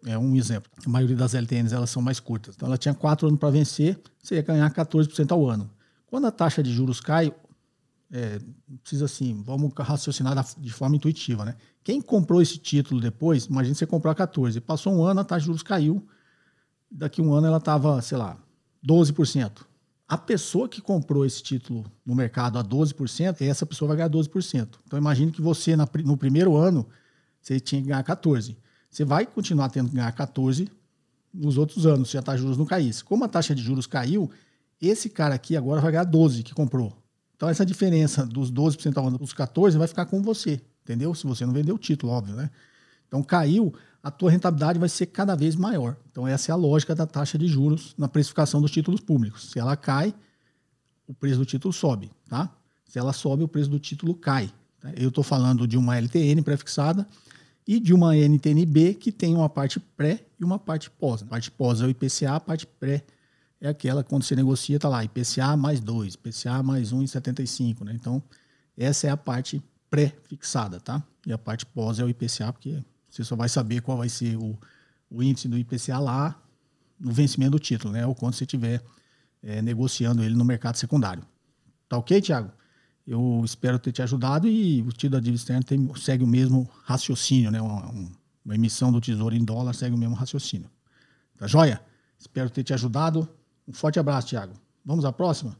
É 0.04 0.18
um 0.18 0.36
exemplo. 0.36 0.70
A 0.84 0.90
maioria 0.90 1.16
das 1.16 1.32
LTNs 1.32 1.72
elas 1.72 1.88
são 1.88 2.02
mais 2.02 2.20
curtas. 2.20 2.54
Então, 2.54 2.66
ela 2.66 2.76
tinha 2.76 2.92
quatro 2.92 3.26
anos 3.26 3.40
para 3.40 3.48
vencer, 3.48 3.98
você 4.22 4.34
ia 4.34 4.42
ganhar 4.42 4.70
14% 4.70 5.32
ao 5.32 5.48
ano. 5.48 5.70
Quando 6.06 6.26
a 6.26 6.30
taxa 6.30 6.62
de 6.62 6.70
juros 6.70 7.00
cai, 7.00 7.32
é, 8.12 8.38
precisa 8.82 9.06
assim, 9.06 9.42
vamos 9.42 9.72
raciocinar 9.78 10.44
de 10.58 10.70
forma 10.70 10.96
intuitiva, 10.96 11.46
né? 11.46 11.56
Quem 11.82 12.00
comprou 12.00 12.42
esse 12.42 12.58
título 12.58 13.00
depois, 13.00 13.46
imagina 13.46 13.74
você 13.74 13.86
comprou 13.86 14.10
a 14.10 14.14
14, 14.14 14.60
passou 14.60 14.94
um 14.94 15.02
ano, 15.02 15.20
a 15.20 15.24
taxa 15.24 15.40
de 15.40 15.46
juros 15.46 15.62
caiu, 15.62 16.06
daqui 16.90 17.22
um 17.22 17.32
ano 17.32 17.46
ela 17.46 17.56
estava, 17.56 18.00
sei 18.02 18.18
lá, 18.18 18.36
12%. 18.86 19.62
A 20.06 20.18
pessoa 20.18 20.68
que 20.68 20.80
comprou 20.80 21.24
esse 21.24 21.42
título 21.42 21.84
no 22.04 22.14
mercado 22.14 22.58
a 22.58 22.64
12%, 22.64 23.40
essa 23.42 23.64
pessoa 23.64 23.88
vai 23.88 23.96
ganhar 23.98 24.10
12%. 24.10 24.68
Então 24.84 24.98
imagine 24.98 25.30
que 25.30 25.40
você, 25.40 25.74
no 25.76 26.16
primeiro 26.16 26.56
ano, 26.56 26.86
você 27.40 27.60
tinha 27.60 27.80
que 27.80 27.88
ganhar 27.88 28.02
14%. 28.04 28.56
Você 28.90 29.04
vai 29.04 29.24
continuar 29.24 29.68
tendo 29.68 29.88
que 29.88 29.94
ganhar 29.94 30.12
14% 30.12 30.68
nos 31.32 31.56
outros 31.56 31.86
anos, 31.86 32.10
se 32.10 32.18
a 32.18 32.22
taxa 32.22 32.38
de 32.38 32.42
juros 32.42 32.58
não 32.58 32.66
caísse. 32.66 33.04
Como 33.04 33.24
a 33.24 33.28
taxa 33.28 33.54
de 33.54 33.62
juros 33.62 33.86
caiu, 33.86 34.28
esse 34.82 35.08
cara 35.08 35.34
aqui 35.36 35.56
agora 35.56 35.80
vai 35.80 35.92
ganhar 35.92 36.04
12% 36.04 36.42
que 36.42 36.52
comprou. 36.52 36.92
Então 37.36 37.48
essa 37.48 37.64
diferença 37.64 38.26
dos 38.26 38.50
12% 38.50 38.96
ao 38.96 39.06
ano 39.06 39.16
para 39.16 39.24
os 39.24 39.32
14% 39.32 39.78
vai 39.78 39.86
ficar 39.86 40.06
com 40.06 40.20
você, 40.20 40.60
entendeu? 40.90 41.14
Se 41.14 41.26
você 41.26 41.46
não 41.46 41.52
vender 41.52 41.72
o 41.72 41.78
título, 41.78 42.12
óbvio, 42.12 42.34
né? 42.34 42.50
Então 43.06 43.22
caiu, 43.22 43.72
a 44.02 44.10
tua 44.10 44.30
rentabilidade 44.30 44.78
vai 44.78 44.88
ser 44.88 45.06
cada 45.06 45.34
vez 45.36 45.54
maior. 45.54 45.96
Então 46.10 46.26
essa 46.26 46.50
é 46.50 46.52
a 46.52 46.56
lógica 46.56 46.94
da 46.94 47.06
taxa 47.06 47.38
de 47.38 47.46
juros 47.46 47.94
na 47.96 48.08
precificação 48.08 48.60
dos 48.60 48.70
títulos 48.70 49.00
públicos. 49.00 49.50
Se 49.50 49.58
ela 49.58 49.76
cai, 49.76 50.14
o 51.06 51.14
preço 51.14 51.38
do 51.38 51.44
título 51.44 51.72
sobe, 51.72 52.10
tá? 52.28 52.50
Se 52.84 52.98
ela 52.98 53.12
sobe, 53.12 53.44
o 53.44 53.48
preço 53.48 53.70
do 53.70 53.78
título 53.78 54.14
cai. 54.14 54.52
Tá? 54.80 54.92
Eu 54.96 55.08
estou 55.08 55.22
falando 55.22 55.66
de 55.66 55.76
uma 55.76 55.96
LTN 55.96 56.42
pré-fixada 56.42 57.06
e 57.66 57.78
de 57.78 57.94
uma 57.94 58.16
NTNB 58.16 58.94
que 58.94 59.12
tem 59.12 59.34
uma 59.34 59.48
parte 59.48 59.78
pré 59.78 60.24
e 60.38 60.44
uma 60.44 60.58
parte 60.58 60.90
pós. 60.90 61.22
A 61.22 61.26
parte 61.26 61.50
pós 61.50 61.80
é 61.80 61.86
o 61.86 61.90
IPCA, 61.90 62.34
a 62.34 62.40
parte 62.40 62.66
pré 62.66 63.04
é 63.60 63.68
aquela 63.68 64.02
quando 64.02 64.22
você 64.22 64.34
negocia, 64.34 64.78
tá 64.78 64.88
lá, 64.88 65.04
IPCA 65.04 65.56
mais 65.56 65.78
2, 65.80 66.14
IPCA 66.14 66.62
mais 66.62 66.92
1,75, 66.92 67.84
né? 67.84 67.92
Então, 67.94 68.22
essa 68.76 69.06
é 69.06 69.10
a 69.10 69.16
parte 69.16 69.62
pré-fixada, 69.90 70.80
tá? 70.80 71.02
E 71.26 71.32
a 71.32 71.38
parte 71.38 71.66
pós 71.66 71.98
é 71.98 72.04
o 72.04 72.08
IPCA, 72.08 72.52
porque 72.52 72.82
você 73.08 73.24
só 73.24 73.34
vai 73.34 73.48
saber 73.48 73.82
qual 73.82 73.98
vai 73.98 74.08
ser 74.08 74.36
o, 74.36 74.56
o 75.10 75.22
índice 75.22 75.48
do 75.48 75.58
IPCA 75.58 75.98
lá 75.98 76.40
no 76.98 77.12
vencimento 77.12 77.52
do 77.52 77.58
título, 77.58 77.92
né? 77.92 78.06
Ou 78.06 78.14
quando 78.14 78.34
você 78.34 78.44
estiver 78.44 78.82
é, 79.42 79.60
negociando 79.60 80.22
ele 80.22 80.34
no 80.34 80.44
mercado 80.44 80.76
secundário. 80.76 81.22
Tá 81.88 81.96
ok, 81.96 82.20
Tiago? 82.20 82.50
Eu 83.06 83.42
espero 83.44 83.78
ter 83.78 83.90
te 83.90 84.02
ajudado 84.02 84.46
e 84.46 84.82
o 84.82 84.92
título 84.92 85.12
da 85.12 85.18
dívida 85.18 85.36
externa 85.36 85.62
tem, 85.62 85.92
segue 85.96 86.22
o 86.22 86.26
mesmo 86.26 86.68
raciocínio, 86.84 87.50
né? 87.50 87.60
Uma, 87.60 87.90
uma, 88.44 88.54
emissão 88.54 88.92
do 88.92 89.00
tesouro 89.00 89.34
em 89.34 89.44
dólar 89.44 89.74
segue 89.74 89.94
o 89.94 89.98
mesmo 89.98 90.14
raciocínio. 90.14 90.70
Tá 91.36 91.46
joia? 91.46 91.80
Espero 92.18 92.50
ter 92.50 92.62
te 92.62 92.72
ajudado. 92.74 93.28
Um 93.66 93.72
forte 93.72 93.98
abraço, 93.98 94.28
Tiago. 94.28 94.52
Vamos 94.84 95.04
à 95.04 95.12
próxima? 95.12 95.56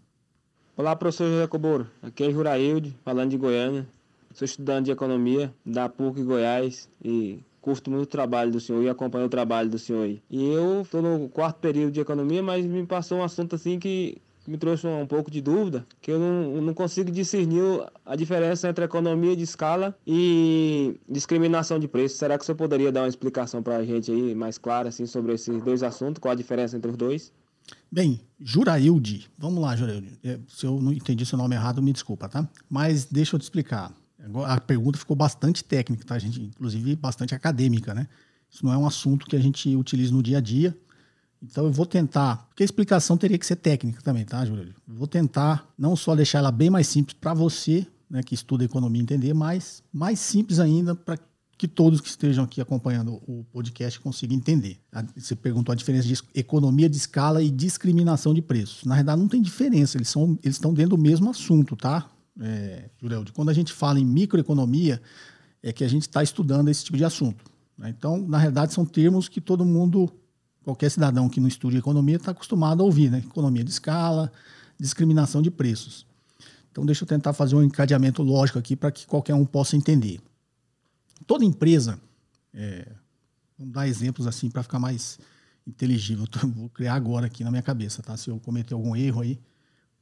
Olá, 0.76 0.94
professor 0.94 1.28
José 1.28 1.46
Coboro. 1.46 1.90
Aqui 2.02 2.24
é 2.24 2.30
Jurailde, 2.30 2.96
falando 3.04 3.30
de 3.30 3.36
Goiânia. 3.36 3.86
Sou 4.32 4.44
estudante 4.44 4.86
de 4.86 4.90
economia 4.92 5.52
da 5.66 5.88
PUC 5.88 6.22
Goiás 6.22 6.88
e 7.04 7.40
curto 7.60 7.90
muito 7.90 8.04
o 8.04 8.06
trabalho 8.06 8.50
do 8.50 8.60
senhor 8.60 8.82
e 8.82 8.88
acompanho 8.88 9.26
o 9.26 9.28
trabalho 9.28 9.68
do 9.68 9.78
senhor 9.78 10.04
aí. 10.04 10.22
E 10.30 10.44
eu 10.44 10.82
estou 10.82 11.02
no 11.02 11.28
quarto 11.28 11.58
período 11.58 11.92
de 11.92 12.00
economia, 12.00 12.42
mas 12.42 12.64
me 12.64 12.86
passou 12.86 13.18
um 13.18 13.24
assunto 13.24 13.56
assim 13.56 13.78
que 13.78 14.18
me 14.46 14.56
trouxe 14.56 14.86
um, 14.86 15.06
pouco 15.06 15.30
de 15.30 15.40
dúvida, 15.40 15.86
que 16.00 16.10
eu 16.10 16.18
não, 16.18 16.62
não 16.62 16.74
consigo 16.74 17.10
discernir 17.10 17.62
a 18.04 18.16
diferença 18.16 18.68
entre 18.68 18.84
economia 18.84 19.36
de 19.36 19.42
escala 19.42 19.96
e 20.06 20.98
discriminação 21.08 21.78
de 21.78 21.86
preço. 21.86 22.16
Será 22.16 22.38
que 22.38 22.44
você 22.44 22.54
poderia 22.54 22.90
dar 22.90 23.02
uma 23.02 23.08
explicação 23.08 23.62
para 23.62 23.76
a 23.76 23.84
gente 23.84 24.10
aí 24.10 24.34
mais 24.34 24.58
clara 24.58 24.88
assim 24.88 25.06
sobre 25.06 25.34
esses 25.34 25.62
dois 25.62 25.82
assuntos? 25.82 26.20
Qual 26.20 26.32
a 26.32 26.36
diferença 26.36 26.76
entre 26.76 26.90
os 26.90 26.96
dois? 26.96 27.32
Bem, 27.92 28.20
Jurailde, 28.40 29.30
vamos 29.38 29.62
lá, 29.62 29.76
Jurailde. 29.76 30.18
É, 30.24 30.38
se 30.48 30.66
eu 30.66 30.80
não 30.80 30.92
entendi 30.92 31.26
seu 31.26 31.38
nome 31.38 31.54
errado, 31.54 31.82
me 31.82 31.92
desculpa, 31.92 32.28
tá? 32.28 32.48
Mas 32.68 33.04
deixa 33.04 33.36
eu 33.36 33.38
te 33.38 33.42
explicar. 33.42 33.92
A 34.46 34.60
pergunta 34.60 34.98
ficou 34.98 35.16
bastante 35.16 35.64
técnica, 35.64 36.04
tá, 36.04 36.18
gente? 36.18 36.42
Inclusive 36.42 36.94
bastante 36.96 37.34
acadêmica, 37.34 37.94
né? 37.94 38.06
Isso 38.50 38.64
não 38.64 38.72
é 38.72 38.76
um 38.76 38.86
assunto 38.86 39.26
que 39.26 39.36
a 39.36 39.40
gente 39.40 39.74
utiliza 39.76 40.12
no 40.12 40.22
dia 40.22 40.38
a 40.38 40.40
dia. 40.40 40.76
Então 41.42 41.64
eu 41.64 41.72
vou 41.72 41.86
tentar, 41.86 42.48
porque 42.48 42.62
a 42.62 42.64
explicação 42.64 43.16
teria 43.16 43.38
que 43.38 43.46
ser 43.46 43.56
técnica 43.56 44.02
também, 44.02 44.24
tá, 44.24 44.44
Júlio? 44.44 44.74
Vou 44.86 45.06
tentar 45.06 45.66
não 45.78 45.96
só 45.96 46.14
deixar 46.14 46.38
ela 46.38 46.52
bem 46.52 46.68
mais 46.68 46.86
simples 46.86 47.16
para 47.18 47.32
você, 47.32 47.86
né, 48.10 48.22
que 48.22 48.34
estuda 48.34 48.64
economia 48.64 49.00
entender, 49.00 49.32
mas 49.32 49.82
mais 49.92 50.18
simples 50.20 50.58
ainda 50.58 50.94
para 50.94 51.18
que 51.56 51.68
todos 51.68 52.00
que 52.00 52.08
estejam 52.08 52.44
aqui 52.44 52.60
acompanhando 52.60 53.20
o 53.26 53.44
podcast 53.52 54.00
consigam 54.00 54.36
entender. 54.36 54.80
Você 55.16 55.36
perguntou 55.36 55.72
a 55.72 55.76
diferença 55.76 56.08
de 56.08 56.18
economia 56.34 56.88
de 56.88 56.96
escala 56.96 57.42
e 57.42 57.50
discriminação 57.50 58.34
de 58.34 58.40
preços. 58.42 58.84
Na 58.84 58.94
verdade, 58.94 59.20
não 59.20 59.28
tem 59.28 59.40
diferença, 59.40 59.96
eles, 59.96 60.08
são, 60.08 60.38
eles 60.42 60.56
estão 60.56 60.72
dentro 60.72 60.96
do 60.96 61.02
mesmo 61.02 61.30
assunto, 61.30 61.76
tá? 61.76 62.10
É, 62.40 62.88
quando 63.34 63.50
a 63.50 63.52
gente 63.52 63.72
fala 63.72 64.00
em 64.00 64.04
microeconomia, 64.04 65.00
é 65.62 65.72
que 65.72 65.84
a 65.84 65.88
gente 65.88 66.02
está 66.02 66.22
estudando 66.22 66.68
esse 66.68 66.84
tipo 66.84 66.96
de 66.96 67.04
assunto. 67.04 67.44
Né? 67.76 67.90
Então, 67.90 68.18
na 68.26 68.38
realidade, 68.38 68.72
são 68.72 68.84
termos 68.84 69.28
que 69.28 69.40
todo 69.40 69.64
mundo, 69.64 70.10
qualquer 70.64 70.90
cidadão 70.90 71.28
que 71.28 71.38
não 71.38 71.48
estude 71.48 71.76
economia, 71.76 72.16
está 72.16 72.30
acostumado 72.30 72.82
a 72.82 72.84
ouvir, 72.84 73.10
né? 73.10 73.18
Economia 73.18 73.62
de 73.62 73.70
escala, 73.70 74.32
discriminação 74.78 75.42
de 75.42 75.50
preços. 75.50 76.06
Então, 76.72 76.86
deixa 76.86 77.04
eu 77.04 77.08
tentar 77.08 77.32
fazer 77.32 77.56
um 77.56 77.62
encadeamento 77.62 78.22
lógico 78.22 78.58
aqui 78.58 78.74
para 78.74 78.90
que 78.90 79.06
qualquer 79.06 79.34
um 79.34 79.44
possa 79.44 79.76
entender. 79.76 80.20
Toda 81.26 81.44
empresa, 81.44 82.00
é, 82.54 82.90
vamos 83.58 83.74
dar 83.74 83.86
exemplos 83.86 84.26
assim 84.26 84.48
para 84.48 84.62
ficar 84.62 84.78
mais 84.78 85.18
inteligível. 85.66 86.24
Vou 86.56 86.70
criar 86.70 86.94
agora 86.94 87.26
aqui 87.26 87.44
na 87.44 87.50
minha 87.50 87.62
cabeça, 87.62 88.02
tá? 88.02 88.16
Se 88.16 88.30
eu 88.30 88.38
cometer 88.40 88.72
algum 88.72 88.96
erro 88.96 89.20
aí, 89.20 89.38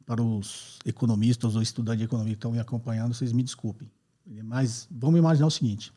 para 0.09 0.23
os 0.23 0.79
economistas 0.87 1.55
ou 1.55 1.61
estudantes 1.61 1.99
de 1.99 2.05
economia 2.07 2.33
que 2.33 2.39
estão 2.39 2.51
me 2.51 2.59
acompanhando, 2.59 3.13
vocês 3.13 3.31
me 3.31 3.43
desculpem. 3.43 3.91
Mas 4.43 4.89
vamos 4.91 5.19
imaginar 5.19 5.47
o 5.47 5.51
seguinte: 5.51 5.93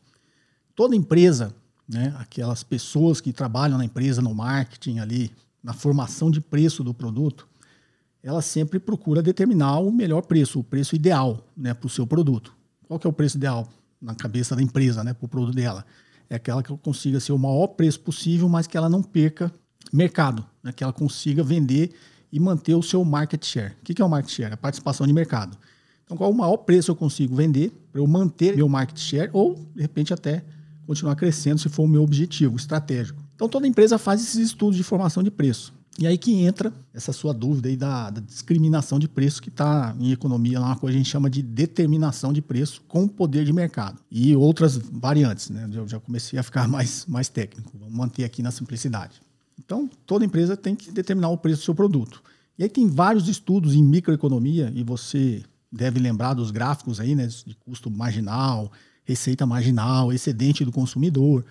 toda 0.74 0.94
empresa, 0.94 1.54
né, 1.88 2.14
aquelas 2.18 2.62
pessoas 2.62 3.22
que 3.22 3.32
trabalham 3.32 3.78
na 3.78 3.86
empresa, 3.86 4.20
no 4.20 4.34
marketing 4.34 4.98
ali, 4.98 5.32
na 5.64 5.72
formação 5.72 6.30
de 6.30 6.42
preço 6.42 6.84
do 6.84 6.92
produto, 6.92 7.48
ela 8.22 8.42
sempre 8.42 8.78
procura 8.78 9.22
determinar 9.22 9.78
o 9.78 9.90
melhor 9.90 10.20
preço, 10.20 10.60
o 10.60 10.64
preço 10.64 10.94
ideal 10.94 11.48
né, 11.56 11.72
para 11.72 11.86
o 11.86 11.90
seu 11.90 12.06
produto. 12.06 12.54
Qual 12.86 13.00
que 13.00 13.06
é 13.06 13.10
o 13.10 13.14
preço 13.14 13.38
ideal 13.38 13.66
na 13.98 14.14
cabeça 14.14 14.54
da 14.54 14.60
empresa, 14.60 15.02
né, 15.02 15.14
para 15.14 15.24
o 15.24 15.28
produto 15.28 15.54
dela? 15.54 15.86
É 16.28 16.34
aquela 16.34 16.62
que 16.62 16.76
consiga 16.76 17.18
ser 17.18 17.32
o 17.32 17.38
maior 17.38 17.68
preço 17.68 18.00
possível, 18.00 18.46
mas 18.46 18.66
que 18.66 18.76
ela 18.76 18.90
não 18.90 19.02
perca 19.02 19.50
mercado, 19.90 20.44
né, 20.62 20.70
que 20.70 20.84
ela 20.84 20.92
consiga 20.92 21.42
vender 21.42 21.94
e 22.32 22.40
manter 22.40 22.74
o 22.74 22.82
seu 22.82 23.04
market 23.04 23.44
share. 23.44 23.74
O 23.80 23.84
que 23.84 24.00
é 24.00 24.04
o 24.04 24.08
market 24.08 24.32
share? 24.32 24.54
A 24.54 24.56
participação 24.56 25.06
de 25.06 25.12
mercado. 25.12 25.56
Então, 26.04 26.16
qual 26.16 26.30
é 26.30 26.34
o 26.34 26.36
maior 26.36 26.56
preço 26.56 26.90
eu 26.90 26.96
consigo 26.96 27.36
vender 27.36 27.70
para 27.92 28.00
eu 28.00 28.06
manter 28.06 28.56
meu 28.56 28.68
market 28.68 28.98
share 28.98 29.30
ou, 29.32 29.54
de 29.74 29.82
repente, 29.82 30.12
até 30.12 30.42
continuar 30.86 31.14
crescendo 31.14 31.60
se 31.60 31.68
for 31.68 31.84
o 31.84 31.88
meu 31.88 32.02
objetivo 32.02 32.56
estratégico. 32.56 33.22
Então, 33.34 33.48
toda 33.48 33.66
empresa 33.66 33.98
faz 33.98 34.20
esses 34.20 34.36
estudos 34.36 34.76
de 34.76 34.82
formação 34.82 35.22
de 35.22 35.30
preço. 35.30 35.72
E 35.98 36.06
aí 36.06 36.16
que 36.16 36.32
entra 36.32 36.72
essa 36.94 37.12
sua 37.12 37.34
dúvida 37.34 37.68
aí 37.68 37.76
da, 37.76 38.08
da 38.08 38.20
discriminação 38.20 38.98
de 38.98 39.06
preço 39.06 39.42
que 39.42 39.50
está 39.50 39.94
em 40.00 40.10
economia, 40.10 40.58
uma 40.58 40.74
coisa 40.74 40.94
que 40.94 41.00
a 41.00 41.02
gente 41.02 41.10
chama 41.10 41.28
de 41.28 41.42
determinação 41.42 42.32
de 42.32 42.40
preço 42.40 42.82
com 42.88 43.06
poder 43.06 43.44
de 43.44 43.52
mercado. 43.52 43.98
E 44.10 44.34
outras 44.34 44.76
variantes, 44.76 45.50
né? 45.50 45.68
Eu 45.72 45.86
já 45.86 46.00
comecei 46.00 46.38
a 46.38 46.42
ficar 46.42 46.66
mais, 46.68 47.04
mais 47.06 47.28
técnico. 47.28 47.70
Vamos 47.78 47.94
manter 47.94 48.24
aqui 48.24 48.42
na 48.42 48.50
simplicidade. 48.50 49.20
Então, 49.64 49.88
toda 50.06 50.24
empresa 50.24 50.56
tem 50.56 50.74
que 50.74 50.90
determinar 50.90 51.28
o 51.28 51.38
preço 51.38 51.62
do 51.62 51.64
seu 51.64 51.74
produto. 51.74 52.22
E 52.58 52.62
aí 52.62 52.68
tem 52.68 52.86
vários 52.86 53.28
estudos 53.28 53.74
em 53.74 53.82
microeconomia, 53.82 54.72
e 54.74 54.82
você 54.82 55.42
deve 55.70 55.98
lembrar 55.98 56.34
dos 56.34 56.50
gráficos 56.50 57.00
aí, 57.00 57.14
né? 57.14 57.26
De 57.26 57.54
custo 57.56 57.90
marginal, 57.90 58.70
receita 59.04 59.46
marginal, 59.46 60.12
excedente 60.12 60.64
do 60.64 60.72
consumidor. 60.72 61.44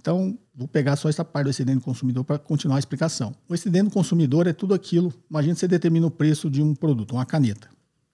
Então, 0.00 0.36
vou 0.54 0.66
pegar 0.66 0.96
só 0.96 1.08
essa 1.08 1.24
parte 1.24 1.44
do 1.44 1.50
excedente 1.50 1.78
do 1.78 1.84
consumidor 1.84 2.24
para 2.24 2.38
continuar 2.38 2.76
a 2.76 2.78
explicação. 2.80 3.34
O 3.48 3.54
excedente 3.54 3.84
do 3.84 3.90
consumidor 3.92 4.48
é 4.48 4.52
tudo 4.52 4.74
aquilo. 4.74 5.14
Imagina 5.30 5.54
você 5.54 5.68
determina 5.68 6.06
o 6.06 6.10
preço 6.10 6.50
de 6.50 6.60
um 6.60 6.74
produto, 6.74 7.12
uma 7.12 7.24
caneta. 7.24 7.68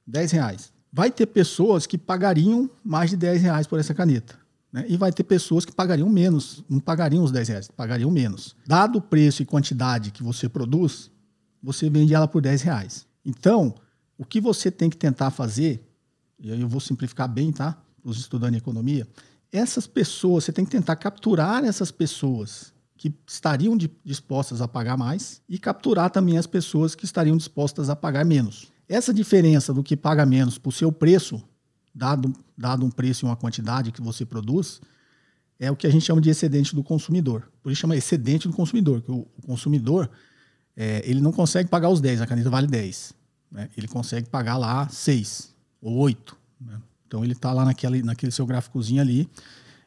10 0.06 0.32
reais. 0.32 0.72
Vai 0.92 1.10
ter 1.10 1.26
pessoas 1.26 1.86
que 1.86 1.96
pagariam 1.96 2.68
mais 2.84 3.10
de 3.10 3.16
10 3.16 3.42
reais 3.42 3.66
por 3.66 3.78
essa 3.78 3.94
caneta. 3.94 4.38
Né? 4.72 4.84
E 4.88 4.96
vai 4.96 5.12
ter 5.12 5.24
pessoas 5.24 5.64
que 5.64 5.72
pagariam 5.72 6.08
menos, 6.08 6.62
não 6.68 6.80
pagariam 6.80 7.24
os 7.24 7.32
10 7.32 7.48
reais, 7.48 7.68
pagariam 7.68 8.10
menos. 8.10 8.54
Dado 8.66 8.98
o 8.98 9.02
preço 9.02 9.42
e 9.42 9.46
quantidade 9.46 10.10
que 10.10 10.22
você 10.22 10.48
produz, 10.48 11.10
você 11.62 11.88
vende 11.88 12.14
ela 12.14 12.28
por 12.28 12.42
10 12.42 12.62
reais. 12.62 13.06
Então, 13.24 13.74
o 14.16 14.24
que 14.24 14.40
você 14.40 14.70
tem 14.70 14.90
que 14.90 14.96
tentar 14.96 15.30
fazer, 15.30 15.82
e 16.38 16.52
aí 16.52 16.60
eu 16.60 16.68
vou 16.68 16.80
simplificar 16.80 17.28
bem, 17.28 17.52
tá? 17.52 17.76
Para 18.02 18.10
os 18.10 18.18
estudantes 18.18 18.56
de 18.56 18.58
economia, 18.58 19.06
essas 19.50 19.86
pessoas, 19.86 20.44
você 20.44 20.52
tem 20.52 20.64
que 20.64 20.70
tentar 20.70 20.96
capturar 20.96 21.64
essas 21.64 21.90
pessoas 21.90 22.72
que 22.96 23.14
estariam 23.26 23.76
dispostas 24.04 24.60
a 24.60 24.68
pagar 24.68 24.96
mais 24.96 25.40
e 25.48 25.58
capturar 25.58 26.10
também 26.10 26.36
as 26.36 26.46
pessoas 26.46 26.94
que 26.94 27.04
estariam 27.04 27.36
dispostas 27.36 27.88
a 27.88 27.96
pagar 27.96 28.24
menos. 28.24 28.72
Essa 28.88 29.14
diferença 29.14 29.72
do 29.72 29.82
que 29.82 29.96
paga 29.96 30.26
menos 30.26 30.58
por 30.58 30.72
seu 30.72 30.90
preço, 30.90 31.42
dado, 31.98 32.32
dado 32.56 32.86
um 32.86 32.90
preço 32.90 33.24
e 33.24 33.28
uma 33.28 33.36
quantidade 33.36 33.90
que 33.90 34.00
você 34.00 34.24
produz, 34.24 34.80
é 35.58 35.70
o 35.70 35.76
que 35.76 35.86
a 35.86 35.90
gente 35.90 36.04
chama 36.04 36.20
de 36.20 36.30
excedente 36.30 36.74
do 36.74 36.84
consumidor. 36.84 37.50
Por 37.62 37.72
isso 37.72 37.80
chama 37.80 37.96
excedente 37.96 38.46
do 38.46 38.54
consumidor, 38.54 39.02
que 39.02 39.10
o, 39.10 39.26
o 39.36 39.42
consumidor 39.42 40.08
é, 40.76 41.02
ele 41.04 41.20
não 41.20 41.32
consegue 41.32 41.68
pagar 41.68 41.88
os 41.88 42.00
10, 42.00 42.20
a 42.20 42.26
caneta 42.26 42.48
vale 42.48 42.68
10. 42.68 43.12
Né? 43.50 43.68
Ele 43.76 43.88
consegue 43.88 44.28
pagar 44.28 44.56
lá 44.56 44.88
6 44.88 45.52
ou 45.82 45.96
8. 45.96 46.36
Né? 46.60 46.80
Então 47.06 47.24
ele 47.24 47.32
está 47.32 47.52
lá 47.52 47.64
naquele, 47.64 48.02
naquele 48.02 48.30
seu 48.30 48.46
gráficozinho 48.46 49.02
ali. 49.02 49.28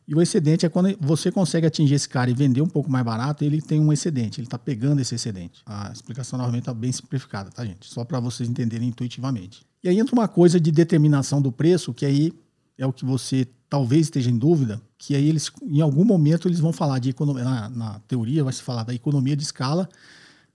E 0.06 0.14
o 0.14 0.22
excedente 0.22 0.66
é 0.66 0.70
quando 0.70 0.94
você 1.00 1.32
consegue 1.32 1.66
atingir 1.66 1.94
esse 1.94 2.10
cara 2.10 2.30
e 2.30 2.34
vender 2.34 2.62
um 2.62 2.68
pouco 2.68 2.92
mais 2.92 3.06
barato, 3.06 3.46
ele 3.46 3.62
tem 3.62 3.80
um 3.80 3.94
excedente, 3.94 4.42
ele 4.42 4.48
está 4.48 4.58
pegando 4.60 5.00
esse 5.00 5.16
excedente. 5.16 5.62
A 5.66 5.90
explicação 5.94 6.38
novamente 6.38 6.64
está 6.64 6.74
bem 6.74 6.92
simplificada, 6.92 7.50
tá, 7.50 7.64
gente? 7.64 7.88
Só 7.88 8.04
para 8.04 8.20
vocês 8.20 8.50
entenderem 8.50 8.90
intuitivamente. 8.90 9.66
E 9.84 9.90
aí 9.90 10.00
entra 10.00 10.14
uma 10.14 10.28
coisa 10.28 10.60
de 10.60 10.72
determinação 10.72 11.42
do 11.42 11.52
preço, 11.52 11.94
que 11.94 12.06
aí 12.06 12.34
é 12.78 12.86
o 12.86 12.94
que 12.94 13.06
você 13.06 13.48
talvez 13.70 14.08
esteja 14.08 14.30
em 14.30 14.38
dúvida, 14.38 14.82
que 14.98 15.16
aí 15.16 15.28
eles, 15.28 15.52
em 15.64 15.82
algum 15.82 16.04
momento, 16.04 16.48
eles 16.48 16.60
vão 16.60 16.74
falar 16.74 17.00
de 17.00 17.10
economia, 17.10 17.44
na, 17.44 17.70
na 17.70 18.00
teoria 18.08 18.44
vai 18.44 18.54
se 18.54 18.62
falar 18.62 18.84
da 18.84 18.94
economia 18.94 19.36
de 19.36 19.44
escala, 19.44 19.88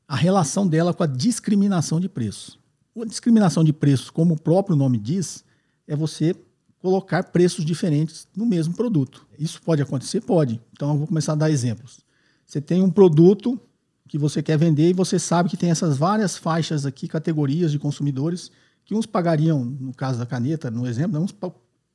a 0.06 0.14
relação 0.14 0.68
dela 0.68 0.95
com 0.95 1.02
a 1.02 1.06
discriminação 1.06 1.99
de 1.99 2.09
preços. 2.09 2.59
A 3.00 3.04
discriminação 3.04 3.64
de 3.64 3.73
preços, 3.73 4.11
como 4.11 4.35
o 4.35 4.40
próprio 4.40 4.76
nome 4.76 4.99
diz, 4.99 5.45
é 5.87 5.97
você 5.97 6.35
colocar 6.78 7.25
preços 7.25 7.64
diferentes 7.64 8.28
no 8.37 8.47
mesmo 8.47 8.75
produto. 8.75 9.26
Isso 9.38 9.61
pode 9.62 9.83
acontecer? 9.83 10.21
Pode. 10.21 10.61
Então 10.73 10.92
eu 10.92 10.99
vou 10.99 11.06
começar 11.06 11.33
a 11.33 11.37
dar 11.37 11.50
exemplos. 11.50 12.00
Você 12.47 12.61
tem 12.61 12.83
um 12.83 12.90
produto 12.90 13.59
que 14.09 14.16
você 14.16 14.42
quer 14.42 14.56
vender 14.56 14.90
e 14.90 14.92
você 14.92 15.18
sabe 15.18 15.49
que 15.49 15.56
tem 15.56 15.71
essas 15.71 15.97
várias 15.97 16.37
faixas 16.37 16.87
aqui, 16.87 17.09
categorias 17.09 17.73
de 17.73 17.78
consumidores, 17.78 18.52
que 18.86 18.94
uns 18.94 19.04
pagariam, 19.04 19.64
no 19.64 19.92
caso 19.92 20.18
da 20.18 20.24
caneta, 20.24 20.70
no 20.70 20.86
exemplo, 20.86 21.20
uns 21.20 21.34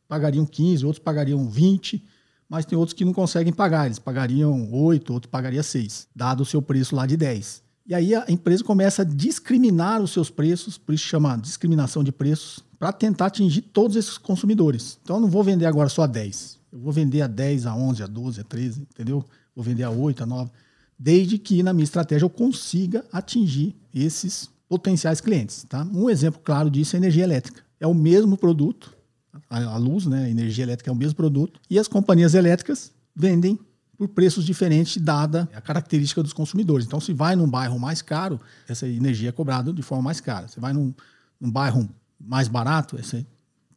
pagariam 0.07 0.45
15, 0.45 0.86
outros 0.86 1.03
pagariam 1.03 1.50
20, 1.50 2.05
mas 2.50 2.65
tem 2.65 2.77
outros 2.77 2.93
que 2.93 3.05
não 3.05 3.13
conseguem 3.13 3.53
pagar, 3.53 3.86
eles 3.86 3.98
pagariam 3.98 4.69
8, 4.74 5.13
outros 5.13 5.31
pagariam 5.31 5.63
6, 5.63 6.10
dado 6.13 6.41
o 6.41 6.45
seu 6.45 6.62
preço 6.62 6.93
lá 6.93 7.05
de 7.05 7.15
10. 7.15 7.63
E 7.88 7.95
aí 7.95 8.13
a 8.13 8.25
empresa 8.27 8.62
começa 8.62 9.03
a 9.03 9.05
discriminar 9.05 10.01
os 10.01 10.12
seus 10.12 10.29
preços, 10.29 10.77
por 10.77 10.93
isso 10.93 11.05
chama 11.05 11.38
discriminação 11.38 12.03
de 12.03 12.12
preços, 12.12 12.60
para 12.77 12.91
tentar 12.91 13.27
atingir 13.27 13.62
todos 13.62 13.95
esses 13.95 14.17
consumidores. 14.17 15.00
Então 15.01 15.15
eu 15.15 15.21
não 15.21 15.29
vou 15.29 15.43
vender 15.43 15.65
agora 15.65 15.88
só 15.88 16.03
a 16.03 16.07
10. 16.07 16.60
Eu 16.74 16.79
vou 16.79 16.91
vender 16.91 17.21
a 17.21 17.27
10, 17.27 17.65
a 17.65 17.75
11, 17.75 18.03
a 18.03 18.07
12, 18.07 18.41
a 18.41 18.43
13, 18.43 18.81
entendeu? 18.81 19.25
Vou 19.55 19.63
vender 19.63 19.83
a 19.83 19.89
8, 19.89 20.24
a 20.24 20.25
9, 20.25 20.51
desde 21.00 21.38
que 21.38 21.63
na 21.63 21.74
minha 21.74 21.83
estratégia 21.83 22.25
eu 22.25 22.29
consiga 22.29 23.05
atingir 23.12 23.75
esses 23.93 24.50
potenciais 24.72 25.20
clientes, 25.20 25.66
tá? 25.68 25.86
Um 25.94 26.10
exemplo 26.10 26.40
claro 26.42 26.70
disso 26.70 26.96
é 26.96 26.98
a 26.98 27.01
energia 27.01 27.25
elétrica. 27.25 27.62
É 27.78 27.86
o 27.86 27.94
mesmo 27.94 28.38
produto, 28.38 28.96
a 29.50 29.75
luz, 29.75 30.06
né, 30.06 30.24
a 30.24 30.30
energia 30.30 30.63
elétrica 30.63 30.90
é 30.90 30.94
o 30.94 30.96
mesmo 30.96 31.16
produto, 31.16 31.60
e 31.70 31.78
as 31.78 31.90
companhias 31.90 32.34
elétricas 32.36 32.94
vendem 33.13 33.60
por 33.98 34.08
preços 34.08 34.46
diferentes, 34.46 34.96
dada 34.96 35.50
a 35.54 35.60
característica 35.60 36.24
dos 36.24 36.32
consumidores. 36.32 36.86
Então, 36.86 37.01
se 37.01 37.12
vai 37.12 37.36
num 37.36 37.50
bairro 37.50 37.78
mais 37.78 38.01
caro, 38.01 38.40
essa 38.66 38.88
energia 38.88 39.28
é 39.28 39.32
cobrada 39.34 39.74
de 39.74 39.82
forma 39.82 40.06
mais 40.06 40.22
cara. 40.22 40.48
Se 40.48 40.58
vai 40.58 40.72
num, 40.72 40.94
num 41.38 41.51
bairro 41.51 41.90
mais 42.18 42.48
barato, 42.48 42.98
essa, 42.98 43.25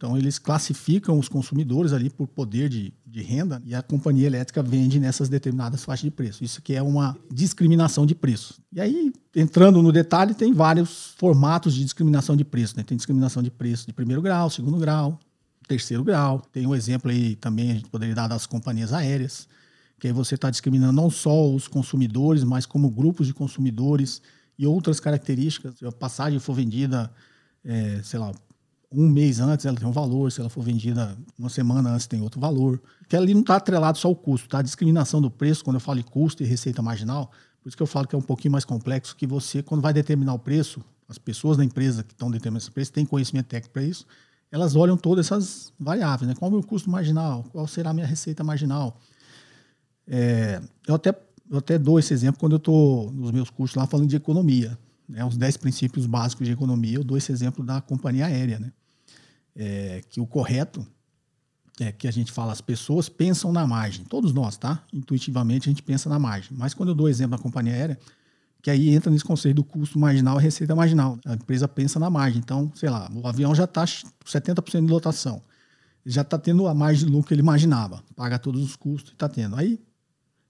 então 0.04 0.18
eles 0.18 0.38
classificam 0.38 1.18
os 1.18 1.30
consumidores 1.30 1.94
ali 1.94 2.10
por 2.10 2.28
poder 2.28 2.68
de, 2.68 2.92
de 3.06 3.22
renda 3.22 3.62
e 3.64 3.74
a 3.74 3.80
companhia 3.80 4.26
elétrica 4.26 4.62
vende 4.62 5.00
nessas 5.00 5.30
determinadas 5.30 5.82
faixas 5.82 6.04
de 6.04 6.10
preço. 6.10 6.44
Isso 6.44 6.60
que 6.60 6.74
é 6.74 6.82
uma 6.82 7.16
discriminação 7.32 8.04
de 8.04 8.14
preço. 8.14 8.60
E 8.70 8.82
aí, 8.82 9.10
entrando 9.34 9.80
no 9.80 9.90
detalhe, 9.90 10.34
tem 10.34 10.52
vários 10.52 11.14
formatos 11.16 11.74
de 11.74 11.82
discriminação 11.82 12.36
de 12.36 12.44
preço. 12.44 12.76
Né? 12.76 12.82
Tem 12.82 12.94
discriminação 12.94 13.42
de 13.42 13.50
preço 13.50 13.86
de 13.86 13.94
primeiro 13.94 14.20
grau, 14.20 14.50
segundo 14.50 14.76
grau, 14.76 15.18
terceiro 15.66 16.04
grau. 16.04 16.42
Tem 16.52 16.66
um 16.66 16.74
exemplo 16.74 17.10
aí 17.10 17.34
também, 17.36 17.70
a 17.70 17.74
gente 17.74 17.88
poderia 17.88 18.14
dar 18.14 18.28
das 18.28 18.44
companhias 18.44 18.92
aéreas 18.92 19.48
que 19.98 20.08
aí 20.08 20.12
você 20.12 20.34
está 20.34 20.50
discriminando 20.50 20.92
não 20.92 21.08
só 21.08 21.50
os 21.50 21.66
consumidores, 21.66 22.44
mas 22.44 22.66
como 22.66 22.90
grupos 22.90 23.26
de 23.26 23.32
consumidores 23.32 24.20
e 24.58 24.66
outras 24.66 25.00
características. 25.00 25.78
Se 25.78 25.86
a 25.86 25.92
passagem 25.92 26.38
for 26.38 26.52
vendida, 26.52 27.10
é, 27.64 28.02
sei 28.02 28.18
lá, 28.18 28.32
um 28.92 29.08
mês 29.08 29.40
antes, 29.40 29.66
ela 29.66 29.76
tem 29.76 29.86
um 29.86 29.92
valor. 29.92 30.30
Se 30.30 30.40
ela 30.40 30.48
for 30.48 30.62
vendida 30.62 31.16
uma 31.38 31.48
semana 31.48 31.90
antes, 31.90 32.06
tem 32.06 32.20
outro 32.20 32.40
valor. 32.40 32.80
Porque 33.00 33.16
ali 33.16 33.34
não 33.34 33.40
está 33.40 33.56
atrelado 33.56 33.98
só 33.98 34.08
ao 34.08 34.16
custo, 34.16 34.48
tá? 34.48 34.58
A 34.58 34.62
discriminação 34.62 35.20
do 35.20 35.30
preço, 35.30 35.64
quando 35.64 35.76
eu 35.76 35.80
falo 35.80 36.00
em 36.00 36.02
custo 36.02 36.42
e 36.42 36.46
receita 36.46 36.80
marginal, 36.82 37.30
por 37.62 37.68
isso 37.68 37.76
que 37.76 37.82
eu 37.82 37.86
falo 37.86 38.06
que 38.06 38.14
é 38.14 38.18
um 38.18 38.22
pouquinho 38.22 38.52
mais 38.52 38.64
complexo, 38.64 39.16
que 39.16 39.26
você, 39.26 39.62
quando 39.62 39.80
vai 39.80 39.92
determinar 39.92 40.34
o 40.34 40.38
preço, 40.38 40.82
as 41.08 41.18
pessoas 41.18 41.56
da 41.56 41.64
empresa 41.64 42.02
que 42.02 42.12
estão 42.12 42.30
determinando 42.30 42.62
esse 42.62 42.70
preço 42.70 42.92
têm 42.92 43.04
conhecimento 43.04 43.46
técnico 43.46 43.72
para 43.72 43.82
isso, 43.82 44.06
elas 44.50 44.76
olham 44.76 44.96
todas 44.96 45.26
essas 45.26 45.72
variáveis, 45.78 46.28
né? 46.28 46.34
Qual 46.38 46.50
é 46.50 46.54
o 46.54 46.58
meu 46.58 46.66
custo 46.66 46.88
marginal? 46.90 47.44
Qual 47.50 47.66
será 47.66 47.90
a 47.90 47.94
minha 47.94 48.06
receita 48.06 48.44
marginal? 48.44 49.00
É, 50.06 50.60
eu, 50.86 50.94
até, 50.94 51.14
eu 51.50 51.58
até 51.58 51.78
dou 51.78 51.98
esse 51.98 52.12
exemplo 52.12 52.38
quando 52.38 52.52
eu 52.52 52.58
estou 52.58 53.10
nos 53.10 53.32
meus 53.32 53.50
cursos 53.50 53.74
lá 53.76 53.86
falando 53.86 54.08
de 54.08 54.16
economia. 54.16 54.78
Né, 55.08 55.24
os 55.24 55.36
10 55.36 55.56
princípios 55.58 56.06
básicos 56.06 56.46
de 56.46 56.52
economia, 56.52 56.96
eu 56.96 57.04
dou 57.04 57.16
esse 57.16 57.30
exemplo 57.30 57.64
da 57.64 57.80
companhia 57.80 58.26
aérea. 58.26 58.58
Né? 58.58 58.72
É, 59.54 60.02
que 60.08 60.20
o 60.20 60.26
correto 60.26 60.86
é 61.80 61.90
que 61.90 62.06
a 62.06 62.10
gente 62.10 62.30
fala, 62.30 62.52
as 62.52 62.60
pessoas 62.60 63.08
pensam 63.08 63.52
na 63.52 63.66
margem. 63.66 64.04
Todos 64.04 64.32
nós, 64.32 64.56
tá? 64.56 64.84
Intuitivamente 64.92 65.68
a 65.68 65.70
gente 65.70 65.82
pensa 65.82 66.08
na 66.08 66.18
margem. 66.18 66.56
Mas 66.56 66.72
quando 66.72 66.90
eu 66.90 66.94
dou 66.94 67.08
exemplo 67.08 67.36
da 67.36 67.42
companhia 67.42 67.72
aérea, 67.72 67.98
que 68.62 68.70
aí 68.70 68.94
entra 68.94 69.10
nesse 69.10 69.24
conceito 69.24 69.56
do 69.56 69.64
custo 69.64 69.98
marginal 69.98 70.40
e 70.40 70.42
receita 70.42 70.74
marginal. 70.74 71.18
A 71.26 71.34
empresa 71.34 71.68
pensa 71.68 71.98
na 71.98 72.08
margem. 72.08 72.38
Então, 72.38 72.72
sei 72.74 72.88
lá, 72.88 73.10
o 73.14 73.26
avião 73.26 73.54
já 73.54 73.64
está 73.64 73.84
70% 73.84 74.86
de 74.86 74.90
lotação. 74.90 75.42
já 76.06 76.22
está 76.22 76.38
tendo 76.38 76.66
a 76.66 76.74
margem 76.74 77.06
de 77.06 77.12
lucro 77.12 77.28
que 77.28 77.34
ele 77.34 77.42
imaginava. 77.42 78.02
Paga 78.16 78.38
todos 78.38 78.62
os 78.62 78.74
custos 78.76 79.10
e 79.10 79.14
está 79.14 79.28
tendo. 79.28 79.56
Aí 79.56 79.78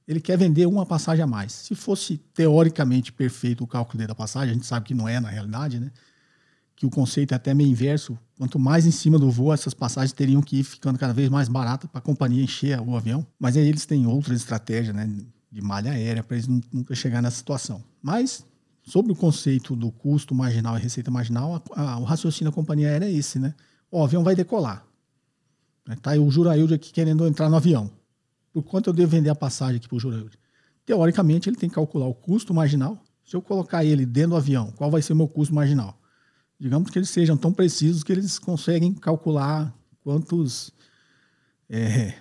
ele 0.06 0.20
quer 0.20 0.36
vender 0.36 0.66
uma 0.66 0.84
passagem 0.84 1.22
a 1.22 1.26
mais. 1.26 1.52
Se 1.52 1.74
fosse 1.74 2.18
teoricamente 2.34 3.12
perfeito 3.12 3.64
o 3.64 3.66
cálculo 3.66 4.06
da 4.06 4.14
passagem, 4.14 4.50
a 4.50 4.54
gente 4.54 4.66
sabe 4.66 4.86
que 4.86 4.94
não 4.94 5.08
é 5.08 5.18
na 5.18 5.28
realidade, 5.28 5.80
né? 5.80 5.90
Que 6.76 6.84
o 6.84 6.90
conceito 6.90 7.32
é 7.32 7.36
até 7.36 7.54
meio 7.54 7.70
inverso. 7.70 8.18
Quanto 8.36 8.58
mais 8.58 8.84
em 8.84 8.90
cima 8.90 9.18
do 9.18 9.30
voo, 9.30 9.52
essas 9.52 9.72
passagens 9.72 10.12
teriam 10.12 10.42
que 10.42 10.58
ir 10.58 10.64
ficando 10.64 10.98
cada 10.98 11.12
vez 11.12 11.28
mais 11.30 11.48
baratas 11.48 11.88
para 11.88 12.00
a 12.00 12.02
companhia 12.02 12.42
encher 12.42 12.78
o 12.80 12.96
avião. 12.96 13.26
Mas 13.38 13.56
aí 13.56 13.66
eles 13.66 13.86
têm 13.86 14.06
outras 14.06 14.40
estratégias, 14.40 14.94
né? 14.94 15.08
De 15.50 15.62
malha 15.62 15.92
aérea, 15.92 16.22
para 16.22 16.36
eles 16.36 16.48
nunca 16.48 16.94
chegar 16.94 17.22
nessa 17.22 17.36
situação. 17.36 17.82
Mas, 18.02 18.44
sobre 18.82 19.12
o 19.12 19.16
conceito 19.16 19.74
do 19.74 19.90
custo 19.90 20.34
marginal 20.34 20.76
e 20.76 20.80
receita 20.80 21.10
marginal, 21.10 21.62
a, 21.74 21.80
a, 21.92 21.98
o 21.98 22.04
raciocínio 22.04 22.50
da 22.50 22.54
companhia 22.54 22.88
aérea 22.88 23.06
é 23.06 23.12
esse, 23.12 23.38
né? 23.38 23.54
O 23.90 24.02
avião 24.02 24.24
vai 24.24 24.34
decolar. 24.34 24.84
Tá 26.02 26.10
aí 26.10 26.18
o 26.18 26.30
Juraildo 26.30 26.74
aqui 26.74 26.92
querendo 26.92 27.26
entrar 27.26 27.48
no 27.48 27.56
avião 27.56 27.90
por 28.54 28.62
quanto 28.62 28.88
eu 28.88 28.94
devo 28.94 29.10
vender 29.10 29.30
a 29.30 29.34
passagem 29.34 29.76
aqui 29.78 29.88
para 29.88 29.96
o 29.96 30.00
Jurandir? 30.00 30.38
Teoricamente, 30.86 31.48
ele 31.48 31.56
tem 31.56 31.68
que 31.68 31.74
calcular 31.74 32.06
o 32.06 32.14
custo 32.14 32.54
marginal. 32.54 33.02
Se 33.24 33.34
eu 33.34 33.42
colocar 33.42 33.84
ele 33.84 34.06
dentro 34.06 34.30
do 34.30 34.36
avião, 34.36 34.70
qual 34.76 34.92
vai 34.92 35.02
ser 35.02 35.12
o 35.12 35.16
meu 35.16 35.26
custo 35.26 35.52
marginal? 35.52 36.00
Digamos 36.58 36.88
que 36.88 36.96
eles 36.96 37.10
sejam 37.10 37.36
tão 37.36 37.52
precisos 37.52 38.04
que 38.04 38.12
eles 38.12 38.38
conseguem 38.38 38.94
calcular 38.94 39.74
quantos, 40.04 40.70
é, 41.68 42.14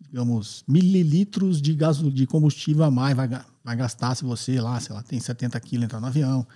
digamos, 0.00 0.62
mililitros 0.68 1.60
de, 1.60 1.74
gás, 1.74 1.98
de 1.98 2.24
combustível 2.24 2.84
a 2.84 2.90
mais 2.90 3.16
vai, 3.16 3.28
vai 3.64 3.76
gastar 3.76 4.14
se 4.14 4.22
você 4.22 4.60
lá, 4.60 4.78
sei 4.78 4.94
lá, 4.94 5.02
tem 5.02 5.18
70 5.18 5.58
quilos 5.58 5.86
entrar 5.86 5.98
no 5.98 6.06
avião, 6.06 6.46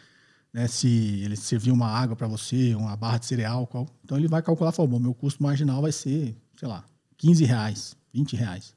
né? 0.53 0.69
Se 0.69 0.87
ele 1.25 1.35
servir 1.35 1.73
uma 1.73 1.88
água 1.88 2.14
para 2.14 2.29
você, 2.29 2.73
uma 2.76 2.95
barra 2.97 3.19
de 3.19 3.26
cereal, 3.26 3.67
qual, 3.67 3.88
então 4.05 4.17
ele 4.17 4.29
vai 4.29 4.43
calcular, 4.43 4.71
falar, 4.71 4.87
bom, 4.87 5.00
meu 5.00 5.14
custo 5.14 5.43
marginal 5.43 5.83
vai 5.83 5.91
ser, 5.91 6.37
sei 6.57 6.69
lá, 6.69 6.85
15 7.17 7.45
reais, 7.45 7.97
20 8.12 8.37
reais. 8.37 8.75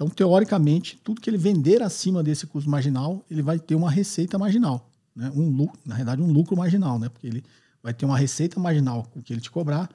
Então, 0.00 0.08
teoricamente, 0.08 0.98
tudo 1.04 1.20
que 1.20 1.28
ele 1.28 1.36
vender 1.36 1.82
acima 1.82 2.22
desse 2.22 2.46
custo 2.46 2.70
marginal, 2.70 3.22
ele 3.30 3.42
vai 3.42 3.58
ter 3.58 3.74
uma 3.74 3.90
receita 3.90 4.38
marginal, 4.38 4.88
né? 5.14 5.30
Um 5.34 5.50
lucro, 5.50 5.78
na 5.84 5.94
realidade, 5.94 6.22
um 6.22 6.32
lucro 6.32 6.56
marginal, 6.56 6.98
né? 6.98 7.10
Porque 7.10 7.26
ele 7.26 7.44
vai 7.82 7.92
ter 7.92 8.06
uma 8.06 8.16
receita 8.16 8.58
marginal 8.58 9.06
com 9.12 9.20
que 9.20 9.30
ele 9.30 9.42
te 9.42 9.50
cobrar, 9.50 9.90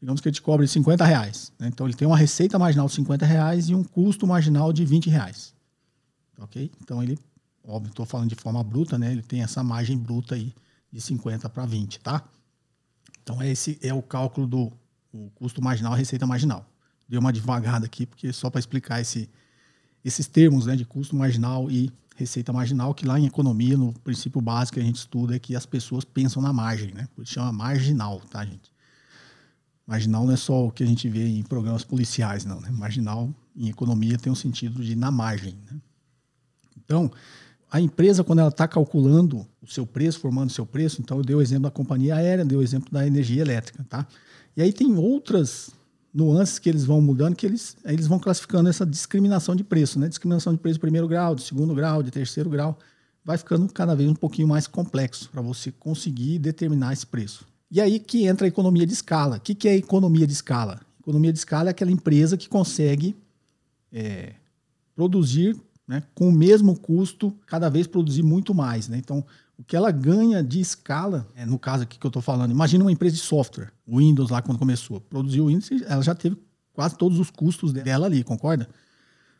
digamos 0.00 0.22
que 0.22 0.28
ele 0.28 0.34
te 0.34 0.40
cobre 0.40 0.66
50 0.66 1.04
reais. 1.04 1.52
Né? 1.58 1.68
Então, 1.68 1.86
ele 1.86 1.94
tem 1.94 2.08
uma 2.08 2.16
receita 2.16 2.58
marginal 2.58 2.86
de 2.86 2.94
50 2.94 3.26
reais 3.26 3.68
e 3.68 3.74
um 3.74 3.84
custo 3.84 4.26
marginal 4.26 4.72
de 4.72 4.86
20 4.86 5.10
reais. 5.10 5.52
Ok? 6.38 6.72
Então, 6.80 7.02
ele, 7.02 7.18
óbvio, 7.62 7.90
estou 7.90 8.06
falando 8.06 8.30
de 8.30 8.36
forma 8.36 8.64
bruta, 8.64 8.98
né? 8.98 9.12
Ele 9.12 9.22
tem 9.22 9.42
essa 9.42 9.62
margem 9.62 9.98
bruta 9.98 10.34
aí 10.34 10.54
de 10.90 10.98
50 10.98 11.46
para 11.50 11.66
20, 11.66 12.00
tá? 12.00 12.24
Então, 13.22 13.42
esse 13.42 13.78
é 13.82 13.92
o 13.92 14.00
cálculo 14.00 14.46
do 14.46 14.72
o 15.12 15.30
custo 15.34 15.62
marginal, 15.62 15.92
receita 15.92 16.26
marginal 16.26 16.66
dei 17.08 17.18
uma 17.18 17.32
devagada 17.32 17.86
aqui, 17.86 18.06
porque 18.06 18.32
só 18.32 18.50
para 18.50 18.58
explicar 18.58 19.00
esse, 19.00 19.28
esses 20.04 20.26
termos 20.26 20.66
né, 20.66 20.76
de 20.76 20.84
custo 20.84 21.14
marginal 21.16 21.70
e 21.70 21.92
receita 22.16 22.52
marginal, 22.52 22.94
que 22.94 23.06
lá 23.06 23.20
em 23.20 23.26
economia, 23.26 23.76
no 23.76 23.92
princípio 24.00 24.40
básico 24.40 24.74
que 24.74 24.80
a 24.80 24.84
gente 24.84 24.96
estuda, 24.96 25.36
é 25.36 25.38
que 25.38 25.54
as 25.54 25.66
pessoas 25.66 26.04
pensam 26.04 26.42
na 26.42 26.52
margem, 26.52 26.92
né? 26.94 27.06
Por 27.14 27.22
isso 27.22 27.34
chama 27.34 27.52
marginal, 27.52 28.20
tá, 28.30 28.44
gente? 28.44 28.72
Marginal 29.86 30.24
não 30.24 30.32
é 30.32 30.36
só 30.36 30.66
o 30.66 30.70
que 30.70 30.82
a 30.82 30.86
gente 30.86 31.08
vê 31.08 31.28
em 31.28 31.42
programas 31.42 31.84
policiais, 31.84 32.44
não. 32.44 32.60
Né? 32.60 32.70
Marginal 32.70 33.32
em 33.54 33.68
economia 33.68 34.18
tem 34.18 34.32
um 34.32 34.36
sentido 34.36 34.82
de 34.82 34.96
na 34.96 35.10
margem. 35.10 35.56
Né? 35.70 35.78
Então, 36.76 37.10
a 37.70 37.80
empresa, 37.80 38.24
quando 38.24 38.40
ela 38.40 38.48
está 38.48 38.66
calculando 38.66 39.46
o 39.62 39.66
seu 39.66 39.86
preço, 39.86 40.18
formando 40.18 40.50
o 40.50 40.52
seu 40.52 40.66
preço, 40.66 41.00
então 41.00 41.18
eu 41.18 41.24
dei 41.24 41.36
o 41.36 41.40
exemplo 41.40 41.64
da 41.64 41.70
companhia 41.70 42.16
aérea, 42.16 42.44
dei 42.44 42.56
o 42.56 42.62
exemplo 42.62 42.90
da 42.90 43.06
energia 43.06 43.42
elétrica, 43.42 43.84
tá? 43.88 44.06
E 44.56 44.62
aí 44.62 44.72
tem 44.72 44.96
outras 44.96 45.70
nuances 46.16 46.58
que 46.58 46.68
eles 46.68 46.84
vão 46.84 47.00
mudando, 47.00 47.36
que 47.36 47.44
eles, 47.44 47.76
eles 47.84 48.06
vão 48.06 48.18
classificando 48.18 48.70
essa 48.70 48.86
discriminação 48.86 49.54
de 49.54 49.62
preço, 49.62 49.98
né? 49.98 50.08
Discriminação 50.08 50.54
de 50.54 50.58
preço 50.58 50.74
de 50.74 50.80
primeiro 50.80 51.06
grau, 51.06 51.34
de 51.34 51.42
segundo 51.42 51.74
grau, 51.74 52.02
de 52.02 52.10
terceiro 52.10 52.48
grau, 52.48 52.78
vai 53.22 53.36
ficando 53.36 53.70
cada 53.70 53.94
vez 53.94 54.08
um 54.08 54.14
pouquinho 54.14 54.48
mais 54.48 54.66
complexo 54.66 55.28
para 55.30 55.42
você 55.42 55.70
conseguir 55.70 56.38
determinar 56.38 56.94
esse 56.94 57.06
preço. 57.06 57.46
E 57.70 57.80
aí 57.80 57.98
que 57.98 58.24
entra 58.26 58.46
a 58.46 58.48
economia 58.48 58.86
de 58.86 58.94
escala. 58.94 59.36
O 59.36 59.40
que, 59.40 59.54
que 59.54 59.68
é 59.68 59.76
economia 59.76 60.26
de 60.26 60.32
escala? 60.32 60.80
Economia 61.00 61.32
de 61.32 61.38
escala 61.38 61.68
é 61.68 61.72
aquela 61.72 61.90
empresa 61.90 62.36
que 62.36 62.48
consegue 62.48 63.14
é, 63.92 64.32
produzir 64.94 65.54
né, 65.86 66.02
com 66.14 66.28
o 66.28 66.32
mesmo 66.32 66.78
custo, 66.78 67.32
cada 67.46 67.68
vez 67.68 67.86
produzir 67.86 68.22
muito 68.22 68.54
mais. 68.54 68.88
Né? 68.88 68.96
Então, 68.96 69.24
o 69.58 69.64
que 69.64 69.74
ela 69.74 69.90
ganha 69.90 70.42
de 70.42 70.60
escala, 70.60 71.26
é, 71.34 71.46
no 71.46 71.58
caso 71.58 71.82
aqui 71.82 71.98
que 71.98 72.06
eu 72.06 72.08
estou 72.08 72.22
falando, 72.22 72.50
imagina 72.50 72.84
uma 72.84 72.92
empresa 72.92 73.16
de 73.16 73.22
software, 73.22 73.72
o 73.86 73.98
Windows 73.98 74.30
lá 74.30 74.42
quando 74.42 74.58
começou, 74.58 75.00
produziu 75.00 75.44
o 75.44 75.46
Windows, 75.48 75.70
ela 75.86 76.02
já 76.02 76.14
teve 76.14 76.36
quase 76.72 76.96
todos 76.96 77.18
os 77.18 77.30
custos 77.30 77.72
dela 77.72 78.06
ali, 78.06 78.22
concorda? 78.22 78.68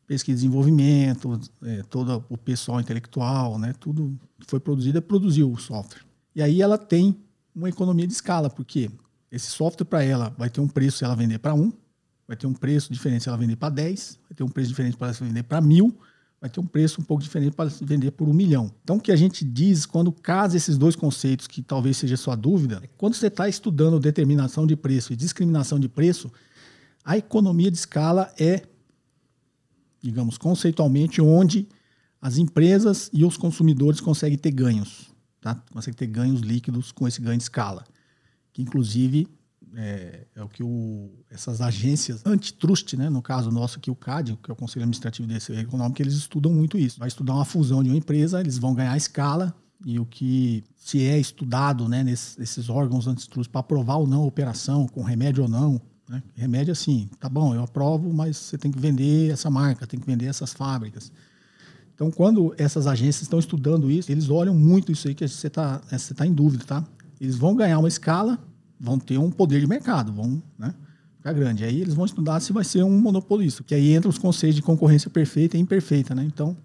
Pesquisa 0.07 0.39
e 0.39 0.43
desenvolvimento, 0.43 1.39
é, 1.63 1.83
todo 1.83 2.25
o 2.29 2.39
pessoal 2.39 2.81
intelectual, 2.81 3.59
né, 3.59 3.75
tudo 3.79 4.19
que 4.41 4.47
foi 4.49 4.61
produzido, 4.61 5.03
produziu 5.03 5.51
o 5.51 5.59
software. 5.59 6.03
E 6.35 6.41
aí 6.41 6.63
ela 6.63 6.79
tem 6.79 7.17
uma 7.55 7.69
economia 7.69 8.07
de 8.07 8.13
escala, 8.13 8.49
porque 8.49 8.91
esse 9.31 9.47
software 9.47 9.85
para 9.85 10.03
ela 10.03 10.35
vai 10.39 10.49
ter 10.49 10.61
um 10.61 10.69
preço 10.69 10.99
se 10.99 11.05
ela 11.05 11.17
vender 11.17 11.39
para 11.39 11.55
um, 11.55 11.73
vai 12.27 12.37
ter 12.37 12.47
um 12.47 12.55
preço 12.55 12.93
diferente 12.93 13.23
se 13.23 13.29
ela 13.29 13.39
vender 13.39 13.57
para 13.57 13.69
10, 13.69 14.19
vai 14.29 14.37
ter 14.37 14.45
um 14.45 14.49
preço 14.49 14.69
diferente 14.69 14.97
para 14.97 15.09
ela 15.09 15.17
vender 15.21 15.43
para 15.43 15.61
mil, 15.61 15.99
vai 16.47 16.51
ter 16.51 16.61
um 16.61 16.67
preço 16.67 17.01
um 17.01 17.05
pouco 17.05 17.23
diferente 17.23 17.55
para 17.55 17.69
vender 17.83 18.13
por 18.13 18.29
um 18.29 18.33
milhão. 18.33 18.71
Então, 18.83 18.97
o 18.97 19.01
que 19.01 19.13
a 19.13 19.17
gente 19.17 19.45
diz 19.45 19.85
quando 19.85 20.11
casa 20.13 20.57
esses 20.57 20.79
dois 20.79 20.95
conceitos, 20.95 21.47
que 21.47 21.61
talvez 21.61 21.97
seja 21.97 22.17
sua 22.17 22.37
dúvida, 22.37 22.81
é 22.83 22.89
quando 22.97 23.15
você 23.15 23.27
está 23.27 23.49
estudando 23.49 23.99
determinação 23.99 24.67
de 24.67 24.77
preço 24.77 25.13
e 25.13 25.17
discriminação 25.17 25.79
de 25.79 25.89
preço, 25.89 26.31
a 27.05 27.19
economia 27.19 27.71
de 27.71 27.77
escala 27.77 28.33
é, 28.39 28.63
digamos, 30.01 30.39
conceitualmente, 30.39 31.21
onde 31.21 31.69
as 32.21 32.39
empresas 32.39 33.11
e 33.13 33.25
os 33.25 33.37
consumidores 33.37 34.01
conseguem 34.01 34.39
ter 34.39 34.53
ganhos, 34.53 35.11
tá? 35.41 35.63
conseguem 35.73 35.97
ter 35.97 36.07
ganhos 36.07 36.41
líquidos 36.41 36.93
com 36.93 37.07
esse 37.07 37.21
ganho 37.21 37.37
de 37.37 37.43
escala, 37.43 37.85
que 38.53 38.63
inclusive 38.63 39.27
é, 39.79 40.27
é, 40.35 40.43
o 40.43 40.49
que 40.49 40.63
o, 40.63 41.11
essas 41.31 41.61
agências 41.61 42.25
antitrust, 42.25 42.97
né, 42.97 43.11
no 43.11 43.21
caso 43.21 43.51
nosso 43.51 43.79
aqui 43.79 43.91
o 43.91 43.95
CAD, 43.95 44.39
que 44.43 44.51
é 44.51 44.55
o 44.55 44.57
Conselho 44.57 44.85
Administrativo 44.85 45.29
de 45.29 45.35
Defesa 45.35 45.61
Econômica, 45.61 46.03
eles 46.03 46.15
estudam 46.15 46.51
muito 46.51 46.79
isso. 46.79 46.99
Vai 46.99 47.09
estudar 47.09 47.35
uma 47.35 47.45
fusão 47.45 47.83
de 47.83 47.91
uma 47.91 47.99
empresa, 47.99 48.41
eles 48.41 48.57
vão 48.57 48.75
ganhar 48.75 48.97
escala 48.97 49.55
e 49.85 50.01
o 50.01 50.07
que 50.07 50.65
se 50.75 51.05
é 51.05 51.19
estudado 51.19 51.87
né, 51.89 52.03
nesses, 52.03 52.39
nesses 52.39 52.71
órgãos 52.71 53.07
antitrust 53.07 53.51
para 53.51 53.61
aprovar 53.61 53.97
ou 53.97 54.07
não 54.07 54.23
a 54.23 54.27
operação, 54.27 54.89
com 54.89 55.03
remédio 55.03 55.43
ou 55.43 55.49
não. 55.49 55.79
Né? 56.09 56.23
Remédio 56.35 56.73
assim, 56.73 57.11
tá 57.21 57.29
bom, 57.29 57.55
eu 57.55 57.63
aprovo, 57.63 58.11
mas 58.15 58.39
você 58.39 58.57
tem 58.57 58.73
que 58.73 58.81
vender 58.81 59.31
essa 59.31 59.51
marca, 59.51 59.87
tem 59.87 60.01
que 60.01 60.07
vender 60.07 60.27
essas 60.27 60.55
fábricas. 60.55 61.13
Então, 61.95 62.11
quando 62.11 62.55
essas 62.57 62.87
agências 62.87 63.23
estão 63.23 63.39
estudando 63.39 63.91
isso, 63.91 64.11
eles 64.11 64.31
olham 64.31 64.55
muito 64.55 64.91
isso 64.91 65.07
aí 65.07 65.15
que 65.15 65.27
você 65.27 65.49
está 65.49 65.83
você 65.91 66.15
tá 66.15 66.27
em 66.27 66.33
dúvida, 66.33 66.65
tá? 66.65 66.85
Eles 67.21 67.37
vão 67.37 67.55
ganhar 67.55 67.79
uma 67.79 67.89
escala 67.89 68.39
vão 68.79 68.99
ter 68.99 69.19
um 69.19 69.31
poder 69.31 69.61
de 69.61 69.67
mercado, 69.67 70.13
vão 70.13 70.43
né, 70.59 70.75
ficar 71.17 71.33
grande. 71.33 71.65
Aí 71.65 71.81
eles 71.81 71.95
vão 71.95 72.05
estudar 72.05 72.41
se 72.41 72.53
vai 72.53 72.65
ser 72.65 72.83
um 72.83 73.01
monopolista, 73.01 73.63
que 73.65 73.75
aí 73.75 73.93
entra 73.93 74.09
os 74.09 74.19
conceitos 74.19 74.57
de 74.57 74.63
concorrência 74.63 75.11
perfeita 75.11 75.57
e 75.57 75.61
imperfeita, 75.61 76.15
né? 76.15 76.25
Então, 76.25 76.57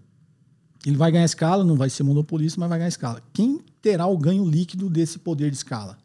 ele 0.85 0.97
vai 0.97 1.11
ganhar 1.11 1.25
escala, 1.25 1.63
não 1.63 1.75
vai 1.75 1.89
ser 1.89 2.03
monopolista, 2.03 2.59
mas 2.59 2.69
vai 2.69 2.79
ganhar 2.79 2.89
escala. 2.89 3.21
Quem 3.33 3.59
terá 3.81 4.07
o 4.07 4.17
ganho 4.17 4.43
líquido 4.45 4.89
desse 4.89 5.19
poder 5.19 5.49
de 5.49 5.57
escala? 5.57 5.97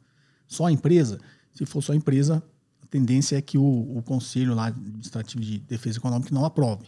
Só 0.47 0.67
a 0.67 0.73
empresa? 0.73 1.19
Se 1.53 1.65
for 1.65 1.83
só 1.83 1.93
a 1.93 1.97
empresa, 1.97 2.43
a 2.83 2.87
tendência 2.87 3.37
é 3.37 3.43
que 3.43 3.57
o, 3.57 3.97
o 3.97 4.03
Conselho 4.03 4.55
lá 4.55 4.67
Administrativo 4.67 5.43
de 5.43 5.59
Defesa 5.61 5.99
Econômica 5.99 6.35
não 6.35 6.45
aprove. 6.45 6.87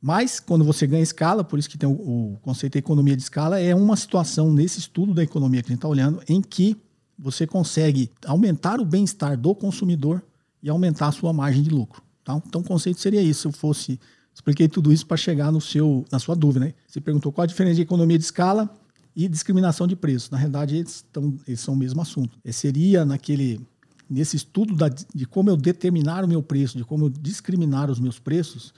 Mas, 0.00 0.38
quando 0.38 0.64
você 0.64 0.86
ganha 0.86 1.02
escala, 1.02 1.42
por 1.42 1.58
isso 1.58 1.68
que 1.68 1.76
tem 1.76 1.88
o, 1.88 1.92
o 1.92 2.38
conceito 2.40 2.74
de 2.74 2.78
economia 2.78 3.16
de 3.16 3.22
escala, 3.22 3.60
é 3.60 3.74
uma 3.74 3.96
situação 3.96 4.52
nesse 4.52 4.78
estudo 4.78 5.12
da 5.12 5.22
economia 5.22 5.60
que 5.60 5.68
a 5.68 5.70
gente 5.70 5.78
está 5.78 5.88
olhando, 5.88 6.22
em 6.28 6.40
que 6.40 6.76
você 7.18 7.46
consegue 7.46 8.10
aumentar 8.24 8.80
o 8.80 8.84
bem-estar 8.84 9.36
do 9.36 9.54
consumidor 9.54 10.22
e 10.62 10.70
aumentar 10.70 11.08
a 11.08 11.12
sua 11.12 11.32
margem 11.32 11.62
de 11.62 11.70
lucro. 11.70 12.02
Tá? 12.22 12.40
Então, 12.46 12.60
o 12.60 12.64
conceito 12.64 13.00
seria 13.00 13.20
isso. 13.20 13.42
Se 13.42 13.48
eu 13.48 13.52
fosse. 13.52 14.00
Expliquei 14.34 14.68
tudo 14.68 14.92
isso 14.92 15.04
para 15.04 15.16
chegar 15.16 15.50
no 15.50 15.60
seu, 15.60 16.04
na 16.12 16.20
sua 16.20 16.36
dúvida. 16.36 16.66
Né? 16.66 16.74
Você 16.86 17.00
perguntou 17.00 17.32
qual 17.32 17.42
a 17.42 17.46
diferença 17.46 17.74
de 17.74 17.82
economia 17.82 18.16
de 18.16 18.22
escala 18.22 18.72
e 19.16 19.26
discriminação 19.26 19.84
de 19.84 19.96
preço. 19.96 20.30
Na 20.30 20.38
realidade, 20.38 20.76
eles, 20.76 21.04
eles 21.44 21.58
são 21.58 21.74
o 21.74 21.76
mesmo 21.76 22.00
assunto. 22.00 22.38
Esse 22.44 22.60
seria 22.60 23.04
naquele, 23.04 23.60
nesse 24.08 24.36
estudo 24.36 24.76
da, 24.76 24.88
de 24.88 25.26
como 25.26 25.50
eu 25.50 25.56
determinar 25.56 26.24
o 26.24 26.28
meu 26.28 26.40
preço, 26.40 26.78
de 26.78 26.84
como 26.84 27.06
eu 27.06 27.08
discriminar 27.08 27.90
os 27.90 27.98
meus 27.98 28.20
preços. 28.20 28.72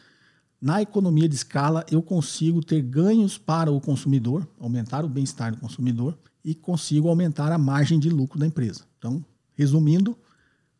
Na 0.58 0.80
economia 0.80 1.28
de 1.28 1.34
escala, 1.34 1.84
eu 1.90 2.00
consigo 2.00 2.64
ter 2.64 2.80
ganhos 2.80 3.36
para 3.36 3.70
o 3.70 3.78
consumidor, 3.82 4.48
aumentar 4.58 5.04
o 5.04 5.08
bem-estar 5.10 5.52
do 5.52 5.60
consumidor 5.60 6.16
e 6.44 6.54
consigo 6.54 7.08
aumentar 7.08 7.52
a 7.52 7.58
margem 7.58 7.98
de 7.98 8.08
lucro 8.08 8.38
da 8.38 8.46
empresa. 8.46 8.82
Então, 8.98 9.24
resumindo, 9.54 10.16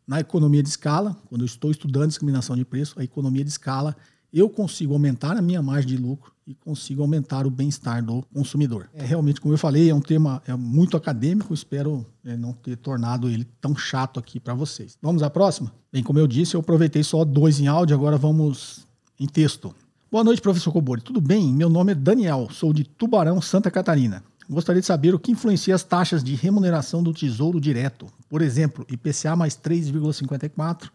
na 0.07 0.21
economia 0.21 0.63
de 0.63 0.69
escala, 0.69 1.17
quando 1.29 1.43
eu 1.43 1.47
estou 1.47 1.71
estudando 1.71 2.09
discriminação 2.09 2.57
de 2.57 2.65
preço, 2.65 2.99
a 2.99 3.05
economia 3.05 3.45
de 3.45 3.51
escala, 3.51 3.97
eu 4.33 4.49
consigo 4.49 4.93
aumentar 4.93 5.37
a 5.37 5.43
minha 5.43 5.63
margem 5.63 5.89
de 5.89 5.97
lucro 5.97 6.33
e 6.47 6.55
consigo 6.55 7.03
aumentar 7.03 7.47
o 7.47 7.51
bem-estar 7.51 8.05
do 8.05 8.23
consumidor. 8.33 8.89
É 8.93 9.05
realmente, 9.05 9.41
como 9.41 9.55
eu 9.55 9.59
falei, 9.59 9.91
é 9.91 9.95
um 9.95 10.01
tema 10.01 10.43
é 10.47 10.55
muito 10.55 10.97
acadêmico, 10.97 11.53
espero 11.53 12.05
é, 12.25 12.37
não 12.37 12.53
ter 12.53 12.77
tornado 12.77 13.29
ele 13.29 13.47
tão 13.61 13.77
chato 13.77 14.19
aqui 14.19 14.41
para 14.41 14.55
vocês. 14.55 14.97
Vamos 15.01 15.23
à 15.23 15.31
próxima? 15.31 15.73
Bem, 15.93 16.03
como 16.03 16.19
eu 16.19 16.27
disse, 16.27 16.55
eu 16.55 16.61
aproveitei 16.61 17.03
só 17.03 17.25
dois 17.25 17.61
em 17.61 17.67
áudio, 17.67 17.95
agora 17.95 18.17
vamos 18.17 18.87
em 19.19 19.27
texto. 19.27 19.75
Boa 20.11 20.25
noite, 20.25 20.43
professor 20.43 20.73
Cobori. 20.73 21.03
Tudo 21.03 21.21
bem? 21.21 21.53
Meu 21.53 21.69
nome 21.69 21.93
é 21.93 21.95
Daniel, 21.95 22.49
sou 22.51 22.73
de 22.73 22.83
Tubarão, 22.83 23.41
Santa 23.41 23.71
Catarina 23.71 24.25
gostaria 24.55 24.81
de 24.81 24.87
saber 24.87 25.15
o 25.15 25.19
que 25.19 25.31
influencia 25.31 25.75
as 25.75 25.85
taxas 25.85 26.25
de 26.25 26.35
remuneração 26.35 27.03
do 27.03 27.15
Tesouro 27.15 27.61
Direto. 27.61 28.07
Por 28.29 28.43
exemplo, 28.43 28.85
IPCA 28.91 29.37
mais 29.37 29.57
3,54, 29.57 30.91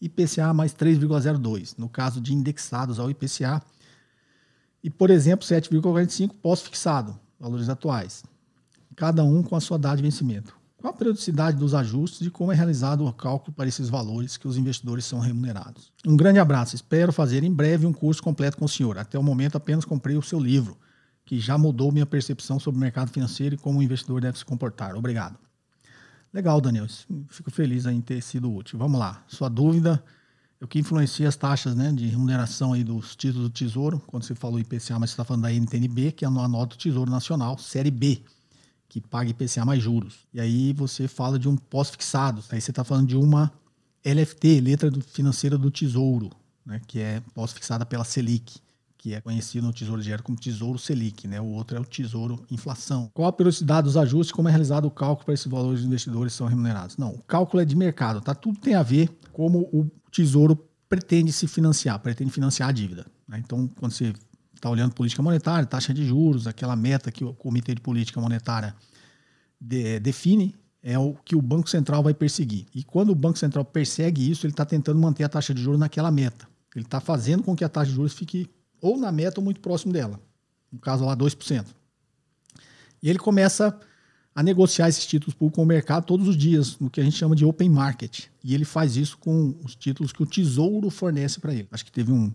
IPCA 0.00 0.54
mais 0.54 0.72
3,02, 0.72 1.74
no 1.76 1.88
caso 1.88 2.20
de 2.20 2.32
indexados 2.32 3.00
ao 3.00 3.10
IPCA. 3.10 3.60
E, 4.84 4.90
por 4.90 5.10
exemplo, 5.10 5.46
7,45 5.46 6.30
pós-fixado, 6.40 7.18
valores 7.38 7.68
atuais. 7.68 8.22
Cada 8.94 9.24
um 9.24 9.42
com 9.42 9.56
a 9.56 9.60
sua 9.60 9.78
data 9.78 9.96
de 9.96 10.02
vencimento. 10.02 10.54
Qual 10.76 10.92
a 10.92 10.96
periodicidade 10.96 11.56
dos 11.56 11.74
ajustes 11.74 12.26
e 12.26 12.30
como 12.30 12.50
é 12.50 12.56
realizado 12.56 13.06
o 13.06 13.12
cálculo 13.12 13.52
para 13.52 13.68
esses 13.68 13.88
valores 13.88 14.36
que 14.36 14.48
os 14.48 14.56
investidores 14.56 15.04
são 15.04 15.20
remunerados? 15.20 15.92
Um 16.04 16.16
grande 16.16 16.40
abraço. 16.40 16.74
Espero 16.74 17.12
fazer 17.12 17.44
em 17.44 17.52
breve 17.52 17.86
um 17.86 17.92
curso 17.92 18.22
completo 18.22 18.56
com 18.56 18.64
o 18.64 18.68
senhor. 18.68 18.98
Até 18.98 19.16
o 19.16 19.22
momento 19.22 19.56
apenas 19.56 19.84
comprei 19.84 20.16
o 20.16 20.22
seu 20.22 20.40
livro 20.40 20.76
que 21.32 21.40
já 21.40 21.56
mudou 21.56 21.90
minha 21.90 22.04
percepção 22.04 22.60
sobre 22.60 22.76
o 22.76 22.80
mercado 22.82 23.10
financeiro 23.10 23.54
e 23.54 23.58
como 23.58 23.78
o 23.78 23.82
investidor 23.82 24.20
deve 24.20 24.36
se 24.36 24.44
comportar. 24.44 24.94
Obrigado. 24.94 25.38
Legal, 26.30 26.60
Daniel. 26.60 26.86
Fico 27.30 27.50
feliz 27.50 27.86
em 27.86 28.02
ter 28.02 28.20
sido 28.20 28.54
útil. 28.54 28.78
Vamos 28.78 29.00
lá. 29.00 29.24
Sua 29.28 29.48
dúvida 29.48 30.04
o 30.60 30.66
que 30.66 30.78
influencia 30.78 31.26
as 31.26 31.34
taxas 31.34 31.74
né, 31.74 31.90
de 31.90 32.06
remuneração 32.06 32.74
aí 32.74 32.84
dos 32.84 33.16
títulos 33.16 33.48
do 33.48 33.50
Tesouro. 33.50 33.98
Quando 34.08 34.24
você 34.24 34.34
falou 34.34 34.60
IPCA, 34.60 34.98
mas 34.98 35.08
você 35.08 35.14
está 35.14 35.24
falando 35.24 35.44
da 35.44 35.50
NTNB, 35.50 36.12
que 36.12 36.22
é 36.22 36.28
a 36.28 36.30
nota 36.30 36.76
do 36.76 36.78
Tesouro 36.78 37.10
Nacional, 37.10 37.56
série 37.56 37.90
B, 37.90 38.22
que 38.86 39.00
paga 39.00 39.30
IPCA 39.30 39.64
mais 39.64 39.82
juros. 39.82 40.26
E 40.34 40.38
aí 40.38 40.74
você 40.74 41.08
fala 41.08 41.38
de 41.38 41.48
um 41.48 41.56
pós-fixado. 41.56 42.44
Aí 42.50 42.60
você 42.60 42.72
está 42.72 42.84
falando 42.84 43.08
de 43.08 43.16
uma 43.16 43.50
LFT, 44.04 44.60
letra 44.60 44.92
financeira 45.00 45.56
do 45.56 45.70
Tesouro, 45.70 46.28
né, 46.66 46.78
que 46.86 47.00
é 47.00 47.22
pós-fixada 47.32 47.86
pela 47.86 48.04
Selic 48.04 48.60
que 49.02 49.14
é 49.14 49.20
conhecido 49.20 49.66
no 49.66 49.72
Tesouro 49.72 50.00
Direto 50.00 50.22
como 50.22 50.38
Tesouro 50.38 50.78
Selic, 50.78 51.26
né? 51.26 51.40
O 51.40 51.46
outro 51.46 51.76
é 51.76 51.80
o 51.80 51.84
Tesouro 51.84 52.40
Inflação. 52.48 53.10
Qual 53.12 53.26
a 53.26 53.32
periodicidade 53.32 53.86
dos 53.86 53.96
ajustes? 53.96 54.30
Como 54.30 54.48
é 54.48 54.52
realizado 54.52 54.84
o 54.84 54.92
cálculo 54.92 55.24
para 55.24 55.34
esses 55.34 55.48
valores 55.48 55.80
de 55.80 55.86
investidores 55.88 56.32
são 56.32 56.46
remunerados? 56.46 56.96
Não, 56.96 57.10
o 57.10 57.22
cálculo 57.24 57.60
é 57.60 57.64
de 57.64 57.74
mercado, 57.74 58.20
tá? 58.20 58.32
Tudo 58.32 58.60
tem 58.60 58.76
a 58.76 58.82
ver 58.84 59.10
como 59.32 59.68
o 59.72 59.90
Tesouro 60.12 60.56
pretende 60.88 61.32
se 61.32 61.48
financiar, 61.48 61.98
pretende 61.98 62.30
financiar 62.30 62.68
a 62.68 62.72
dívida. 62.72 63.04
Né? 63.26 63.42
Então, 63.44 63.66
quando 63.80 63.90
você 63.90 64.12
está 64.54 64.70
olhando 64.70 64.94
política 64.94 65.20
monetária, 65.20 65.66
taxa 65.66 65.92
de 65.92 66.06
juros, 66.06 66.46
aquela 66.46 66.76
meta 66.76 67.10
que 67.10 67.24
o 67.24 67.34
Comitê 67.34 67.74
de 67.74 67.80
Política 67.80 68.20
Monetária 68.20 68.72
de, 69.60 69.98
define, 69.98 70.54
é 70.80 70.96
o 70.96 71.14
que 71.24 71.34
o 71.34 71.42
Banco 71.42 71.68
Central 71.68 72.04
vai 72.04 72.14
perseguir. 72.14 72.66
E 72.72 72.84
quando 72.84 73.10
o 73.10 73.16
Banco 73.16 73.36
Central 73.36 73.64
persegue 73.64 74.30
isso, 74.30 74.46
ele 74.46 74.52
está 74.52 74.64
tentando 74.64 75.00
manter 75.00 75.24
a 75.24 75.28
taxa 75.28 75.52
de 75.52 75.60
juros 75.60 75.80
naquela 75.80 76.12
meta. 76.12 76.46
Ele 76.72 76.84
está 76.84 77.00
fazendo 77.00 77.42
com 77.42 77.56
que 77.56 77.64
a 77.64 77.68
taxa 77.68 77.90
de 77.90 77.96
juros 77.96 78.12
fique 78.12 78.48
ou 78.82 78.98
na 78.98 79.10
meta 79.10 79.40
ou 79.40 79.44
muito 79.44 79.60
próximo 79.60 79.92
dela. 79.92 80.20
No 80.70 80.78
caso 80.78 81.04
lá, 81.04 81.16
2%. 81.16 81.66
E 83.02 83.08
ele 83.08 83.18
começa 83.18 83.78
a 84.34 84.42
negociar 84.42 84.88
esses 84.88 85.06
títulos 85.06 85.34
públicos 85.34 85.56
com 85.56 85.62
o 85.62 85.66
mercado 85.66 86.04
todos 86.04 86.26
os 86.26 86.36
dias, 86.36 86.78
no 86.78 86.90
que 86.90 87.00
a 87.00 87.04
gente 87.04 87.16
chama 87.16 87.36
de 87.36 87.44
open 87.44 87.68
market. 87.68 88.24
E 88.42 88.54
ele 88.54 88.64
faz 88.64 88.96
isso 88.96 89.18
com 89.18 89.54
os 89.62 89.74
títulos 89.76 90.12
que 90.12 90.22
o 90.22 90.26
Tesouro 90.26 90.90
fornece 90.90 91.38
para 91.38 91.52
ele. 91.52 91.68
Acho 91.70 91.84
que 91.84 91.92
teve 91.92 92.10
um, 92.10 92.32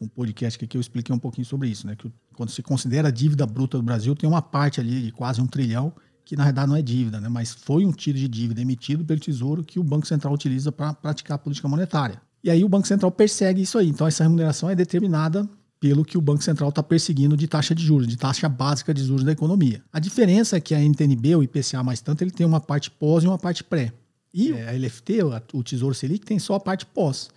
um 0.00 0.08
podcast 0.08 0.56
aqui 0.56 0.66
que 0.66 0.76
eu 0.76 0.80
expliquei 0.80 1.14
um 1.14 1.18
pouquinho 1.18 1.44
sobre 1.44 1.68
isso, 1.68 1.86
né? 1.86 1.96
Que 1.96 2.10
quando 2.34 2.50
se 2.50 2.62
considera 2.62 3.08
a 3.08 3.10
dívida 3.10 3.44
bruta 3.46 3.76
do 3.76 3.82
Brasil, 3.82 4.14
tem 4.14 4.28
uma 4.28 4.40
parte 4.40 4.80
ali 4.80 5.02
de 5.02 5.12
quase 5.12 5.40
um 5.40 5.46
trilhão 5.46 5.92
que 6.24 6.36
na 6.36 6.44
verdade 6.44 6.68
não 6.68 6.76
é 6.76 6.82
dívida, 6.82 7.20
né? 7.20 7.28
Mas 7.28 7.52
foi 7.52 7.84
um 7.84 7.90
tiro 7.90 8.16
de 8.16 8.28
dívida 8.28 8.60
emitido 8.60 9.04
pelo 9.04 9.18
Tesouro 9.18 9.64
que 9.64 9.80
o 9.80 9.82
Banco 9.82 10.06
Central 10.06 10.32
utiliza 10.32 10.70
para 10.70 10.94
praticar 10.94 11.34
a 11.34 11.38
política 11.38 11.66
monetária. 11.66 12.22
E 12.44 12.48
aí 12.48 12.62
o 12.62 12.68
Banco 12.68 12.86
Central 12.86 13.10
persegue 13.10 13.60
isso 13.60 13.76
aí. 13.76 13.88
Então 13.88 14.06
essa 14.06 14.22
remuneração 14.22 14.70
é 14.70 14.76
determinada 14.76 15.48
pelo 15.80 16.04
que 16.04 16.18
o 16.18 16.20
Banco 16.20 16.44
Central 16.44 16.68
está 16.68 16.82
perseguindo 16.82 17.36
de 17.36 17.48
taxa 17.48 17.74
de 17.74 17.82
juros, 17.82 18.06
de 18.06 18.16
taxa 18.16 18.48
básica 18.50 18.92
de 18.92 19.02
juros 19.02 19.24
da 19.24 19.32
economia. 19.32 19.82
A 19.90 19.98
diferença 19.98 20.58
é 20.58 20.60
que 20.60 20.74
a 20.74 20.78
NTNB, 20.78 21.36
o 21.36 21.42
IPCA 21.42 21.82
mais 21.82 22.02
tanto, 22.02 22.22
ele 22.22 22.30
tem 22.30 22.46
uma 22.46 22.60
parte 22.60 22.90
pós 22.90 23.24
e 23.24 23.26
uma 23.26 23.38
parte 23.38 23.64
pré. 23.64 23.90
E 24.32 24.52
é, 24.52 24.68
a 24.68 24.72
LFT, 24.72 25.22
o 25.54 25.62
Tesouro 25.62 25.94
Selic, 25.94 26.24
tem 26.26 26.38
só 26.38 26.54
a 26.54 26.60
parte 26.60 26.84
pós. 26.84 27.30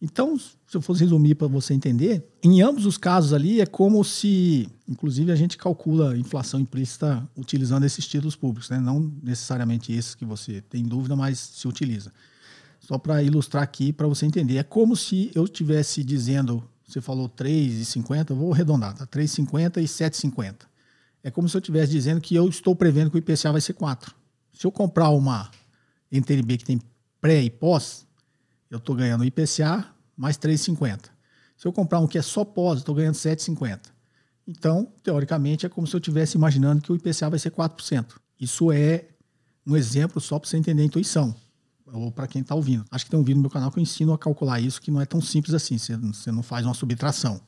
Então, 0.00 0.38
se 0.38 0.56
eu 0.72 0.80
fosse 0.80 1.00
resumir 1.02 1.34
para 1.34 1.46
você 1.46 1.74
entender, 1.74 2.24
em 2.42 2.62
ambos 2.62 2.86
os 2.86 2.96
casos 2.96 3.32
ali 3.32 3.60
é 3.60 3.66
como 3.66 4.02
se, 4.02 4.68
inclusive, 4.88 5.30
a 5.30 5.36
gente 5.36 5.56
calcula 5.56 6.12
a 6.12 6.18
inflação 6.18 6.58
implícita 6.58 7.28
utilizando 7.36 7.84
esses 7.84 8.06
títulos 8.06 8.34
públicos, 8.34 8.70
né? 8.70 8.80
não 8.80 9.12
necessariamente 9.22 9.92
esses 9.92 10.14
que 10.14 10.24
você 10.24 10.60
tem 10.60 10.84
dúvida, 10.84 11.14
mas 11.14 11.38
se 11.38 11.68
utiliza. 11.68 12.12
Só 12.80 12.98
para 12.98 13.22
ilustrar 13.22 13.62
aqui, 13.62 13.92
para 13.92 14.08
você 14.08 14.26
entender, 14.26 14.56
é 14.56 14.64
como 14.64 14.96
se 14.96 15.30
eu 15.36 15.44
estivesse 15.44 16.02
dizendo 16.02 16.64
você 16.92 17.00
falou 17.00 17.28
3,50, 17.28 18.30
eu 18.30 18.36
vou 18.36 18.52
arredondar, 18.52 18.94
tá? 18.94 19.06
3,50 19.06 19.78
e 19.78 19.84
7,50. 19.84 20.66
É 21.22 21.30
como 21.30 21.48
se 21.48 21.56
eu 21.56 21.60
estivesse 21.60 21.92
dizendo 21.92 22.20
que 22.20 22.34
eu 22.34 22.48
estou 22.48 22.74
prevendo 22.74 23.10
que 23.10 23.16
o 23.16 23.18
IPCA 23.18 23.52
vai 23.52 23.60
ser 23.60 23.74
4. 23.74 24.14
Se 24.52 24.66
eu 24.66 24.72
comprar 24.72 25.10
uma 25.10 25.50
NTNB 26.10 26.58
que 26.58 26.64
tem 26.64 26.80
pré 27.20 27.42
e 27.42 27.50
pós, 27.50 28.06
eu 28.70 28.78
estou 28.78 28.94
ganhando 28.94 29.24
IPCA 29.24 29.86
mais 30.16 30.36
3,50. 30.36 31.06
Se 31.56 31.66
eu 31.66 31.72
comprar 31.72 32.00
um 32.00 32.06
que 32.06 32.18
é 32.18 32.22
só 32.22 32.44
pós, 32.44 32.80
estou 32.80 32.94
ganhando 32.94 33.14
7,50. 33.14 33.80
Então, 34.46 34.92
teoricamente, 35.02 35.64
é 35.64 35.68
como 35.68 35.86
se 35.86 35.94
eu 35.94 35.98
estivesse 35.98 36.36
imaginando 36.36 36.82
que 36.82 36.90
o 36.90 36.96
IPCA 36.96 37.30
vai 37.30 37.38
ser 37.38 37.52
4%. 37.52 38.16
Isso 38.40 38.72
é 38.72 39.06
um 39.64 39.76
exemplo 39.76 40.20
só 40.20 40.38
para 40.38 40.48
você 40.48 40.56
entender 40.56 40.82
a 40.82 40.86
intuição 40.86 41.34
ou 41.92 42.10
para 42.10 42.26
quem 42.26 42.42
está 42.42 42.54
ouvindo. 42.54 42.84
Acho 42.90 43.04
que 43.04 43.10
tem 43.10 43.20
um 43.20 43.22
vídeo 43.22 43.36
no 43.36 43.42
meu 43.42 43.50
canal 43.50 43.70
que 43.70 43.78
eu 43.78 43.82
ensino 43.82 44.12
a 44.12 44.18
calcular 44.18 44.60
isso, 44.60 44.80
que 44.80 44.90
não 44.90 45.00
é 45.00 45.06
tão 45.06 45.20
simples 45.20 45.54
assim. 45.54 45.76
Você, 45.76 45.96
você 45.96 46.32
não 46.32 46.42
faz 46.42 46.64
uma 46.64 46.74
subtração. 46.74 47.40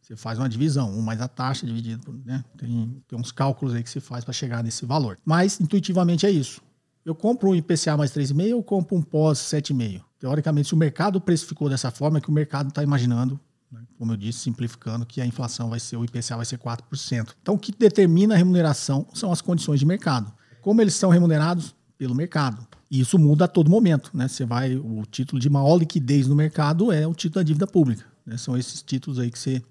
Você 0.00 0.16
faz 0.16 0.38
uma 0.38 0.48
divisão, 0.48 0.90
um 0.96 1.02
mais 1.02 1.20
a 1.20 1.28
taxa 1.28 1.66
dividido 1.66 2.02
por. 2.02 2.14
Né? 2.24 2.44
Tem, 2.56 3.02
tem 3.06 3.18
uns 3.18 3.30
cálculos 3.30 3.74
aí 3.74 3.82
que 3.82 3.90
se 3.90 4.00
faz 4.00 4.24
para 4.24 4.32
chegar 4.32 4.62
nesse 4.62 4.86
valor. 4.86 5.18
Mas, 5.24 5.60
intuitivamente, 5.60 6.26
é 6.26 6.30
isso. 6.30 6.60
Eu 7.04 7.14
compro 7.14 7.50
um 7.50 7.54
IPCA 7.54 7.96
mais 7.96 8.10
3,5 8.10 8.54
ou 8.54 8.62
compro 8.62 8.96
um 8.96 9.02
pós 9.02 9.38
7,5? 9.38 10.02
Teoricamente, 10.18 10.68
se 10.68 10.74
o 10.74 10.76
mercado 10.76 11.20
precificou 11.20 11.68
dessa 11.68 11.90
forma, 11.90 12.18
é 12.18 12.20
que 12.20 12.28
o 12.28 12.32
mercado 12.32 12.68
está 12.68 12.82
imaginando, 12.82 13.40
né? 13.72 13.80
como 13.96 14.12
eu 14.12 14.16
disse, 14.16 14.40
simplificando, 14.40 15.06
que 15.06 15.20
a 15.20 15.26
inflação 15.26 15.70
vai 15.70 15.80
ser, 15.80 15.96
o 15.96 16.04
IPCA 16.04 16.36
vai 16.36 16.44
ser 16.44 16.58
4%. 16.58 17.34
Então, 17.40 17.54
o 17.54 17.58
que 17.58 17.72
determina 17.72 18.34
a 18.34 18.36
remuneração 18.36 19.06
são 19.14 19.32
as 19.32 19.40
condições 19.40 19.80
de 19.80 19.86
mercado. 19.86 20.32
Como 20.60 20.80
eles 20.80 20.94
são 20.94 21.08
remunerados? 21.08 21.74
Pelo 22.00 22.14
mercado. 22.14 22.66
E 22.90 22.98
isso 22.98 23.18
muda 23.18 23.44
a 23.44 23.48
todo 23.48 23.68
momento, 23.68 24.10
né? 24.14 24.26
Você 24.26 24.46
vai, 24.46 24.74
o 24.74 25.04
título 25.10 25.38
de 25.38 25.50
maior 25.50 25.76
liquidez 25.76 26.26
no 26.26 26.34
mercado 26.34 26.90
é 26.90 27.06
o 27.06 27.12
título 27.12 27.44
da 27.44 27.46
dívida 27.46 27.66
pública. 27.66 28.06
Né? 28.24 28.38
São 28.38 28.56
esses 28.56 28.80
títulos 28.80 29.18
aí 29.18 29.30
que 29.30 29.38
você 29.38 29.62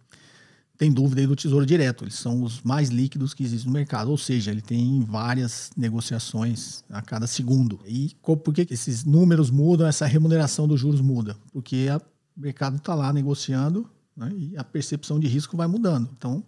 tem 0.78 0.92
dúvida 0.92 1.22
aí 1.22 1.26
do 1.26 1.36
Tesouro 1.36 1.65
Direto. 1.65 2.04
Eles 2.04 2.13
são 2.13 2.44
os 2.44 2.62
mais 2.62 2.89
líquidos 2.89 3.34
que 3.34 3.44
existem 3.44 3.65
no 3.65 3.74
mercado, 3.74 4.12
ou 4.12 4.18
seja, 4.18 4.52
ele 4.52 4.62
tem 4.62 5.02
várias 5.02 5.72
negociações 5.76 6.84
a 6.88 7.02
cada 7.02 7.26
segundo. 7.26 7.80
E 7.84 8.15
por 8.22 8.54
que 8.54 8.68
esses 8.70 9.04
números 9.04 9.50
mudam, 9.50 9.88
essa 9.88 10.06
remuneração 10.06 10.68
dos 10.68 10.80
juros 10.80 11.02
muda? 11.02 11.36
Porque 11.52 11.88
o 12.38 12.39
mercado 12.39 12.78
está 12.78 12.94
lá 12.94 13.12
negociando 13.12 13.89
né? 14.15 14.32
e 14.38 14.56
a 14.56 14.63
percepção 14.63 15.20
de 15.20 15.28
risco 15.28 15.58
vai 15.58 15.65
mudando. 15.65 16.08
Então, 16.15 16.44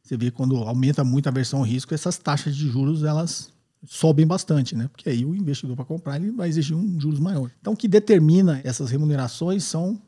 você 0.00 0.16
vê 0.16 0.30
quando 0.30 0.56
aumenta 0.58 1.02
muito 1.02 1.28
a 1.28 1.32
versão 1.32 1.60
risco, 1.62 1.92
essas 1.92 2.18
taxas 2.18 2.54
de 2.54 2.68
juros 2.68 3.02
elas 3.02 3.52
sobem 3.86 4.26
bastante, 4.26 4.74
né? 4.74 4.88
Porque 4.88 5.08
aí 5.08 5.24
o 5.24 5.34
investidor 5.34 5.76
para 5.76 5.84
comprar 5.84 6.16
ele 6.16 6.30
vai 6.30 6.48
exigir 6.48 6.76
um 6.76 6.98
juros 7.00 7.20
maior. 7.20 7.50
Então, 7.60 7.72
o 7.72 7.76
que 7.76 7.88
determina 7.88 8.60
essas 8.64 8.90
remunerações 8.90 9.64
são 9.64 10.00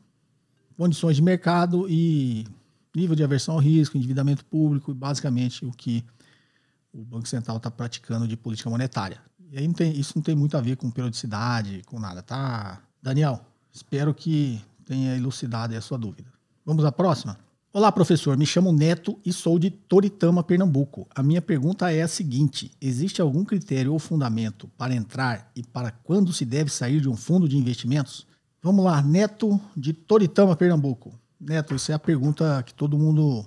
condições 0.77 1.15
de 1.15 1.21
mercado 1.21 1.87
e 1.89 2.45
nível 2.95 3.15
de 3.15 3.23
aversão 3.23 3.55
ao 3.55 3.61
risco, 3.61 3.97
endividamento 3.97 4.43
público 4.45 4.91
e 4.91 4.93
basicamente 4.93 5.65
o 5.65 5.71
que 5.71 6.03
o 6.93 7.03
Banco 7.03 7.27
Central 7.27 7.57
está 7.57 7.69
praticando 7.69 8.27
de 8.27 8.35
política 8.35 8.69
monetária. 8.69 9.21
E 9.51 9.57
aí 9.57 9.67
não 9.67 9.73
tem, 9.73 9.97
isso 9.97 10.13
não 10.15 10.21
tem 10.21 10.35
muito 10.35 10.57
a 10.57 10.61
ver 10.61 10.75
com 10.75 10.89
periodicidade, 10.89 11.81
com 11.85 11.99
nada, 11.99 12.21
tá? 12.21 12.81
Daniel, 13.01 13.45
espero 13.71 14.13
que 14.13 14.61
tenha 14.83 15.15
elucidado 15.15 15.75
a 15.75 15.81
sua 15.81 15.97
dúvida. 15.97 16.29
Vamos 16.65 16.83
à 16.83 16.91
próxima? 16.91 17.37
Olá, 17.73 17.91
professor. 17.91 18.37
Me 18.37 18.45
chamo 18.45 18.71
Neto 18.71 19.19
e 19.25 19.33
sou 19.33 19.59
de 19.59 19.69
Toritama, 19.69 20.41
Pernambuco. 20.41 21.05
A 21.13 21.21
minha 21.21 21.41
pergunta 21.41 21.91
é 21.91 22.01
a 22.01 22.07
seguinte: 22.07 22.71
existe 22.81 23.21
algum 23.21 23.43
critério 23.43 23.91
ou 23.91 23.99
fundamento 23.99 24.69
para 24.77 24.95
entrar 24.95 25.51
e 25.53 25.61
para 25.61 25.91
quando 25.91 26.31
se 26.31 26.45
deve 26.45 26.71
sair 26.71 27.01
de 27.01 27.09
um 27.09 27.15
fundo 27.15 27.47
de 27.47 27.57
investimentos? 27.57 28.25
Vamos 28.63 28.85
lá, 28.85 29.01
Neto 29.01 29.59
de 29.75 29.91
Toritama, 29.91 30.55
Pernambuco. 30.55 31.19
Neto, 31.39 31.75
isso 31.75 31.91
é 31.91 31.95
a 31.95 31.99
pergunta 31.99 32.63
que 32.63 32.73
todo 32.73 32.97
mundo 32.97 33.45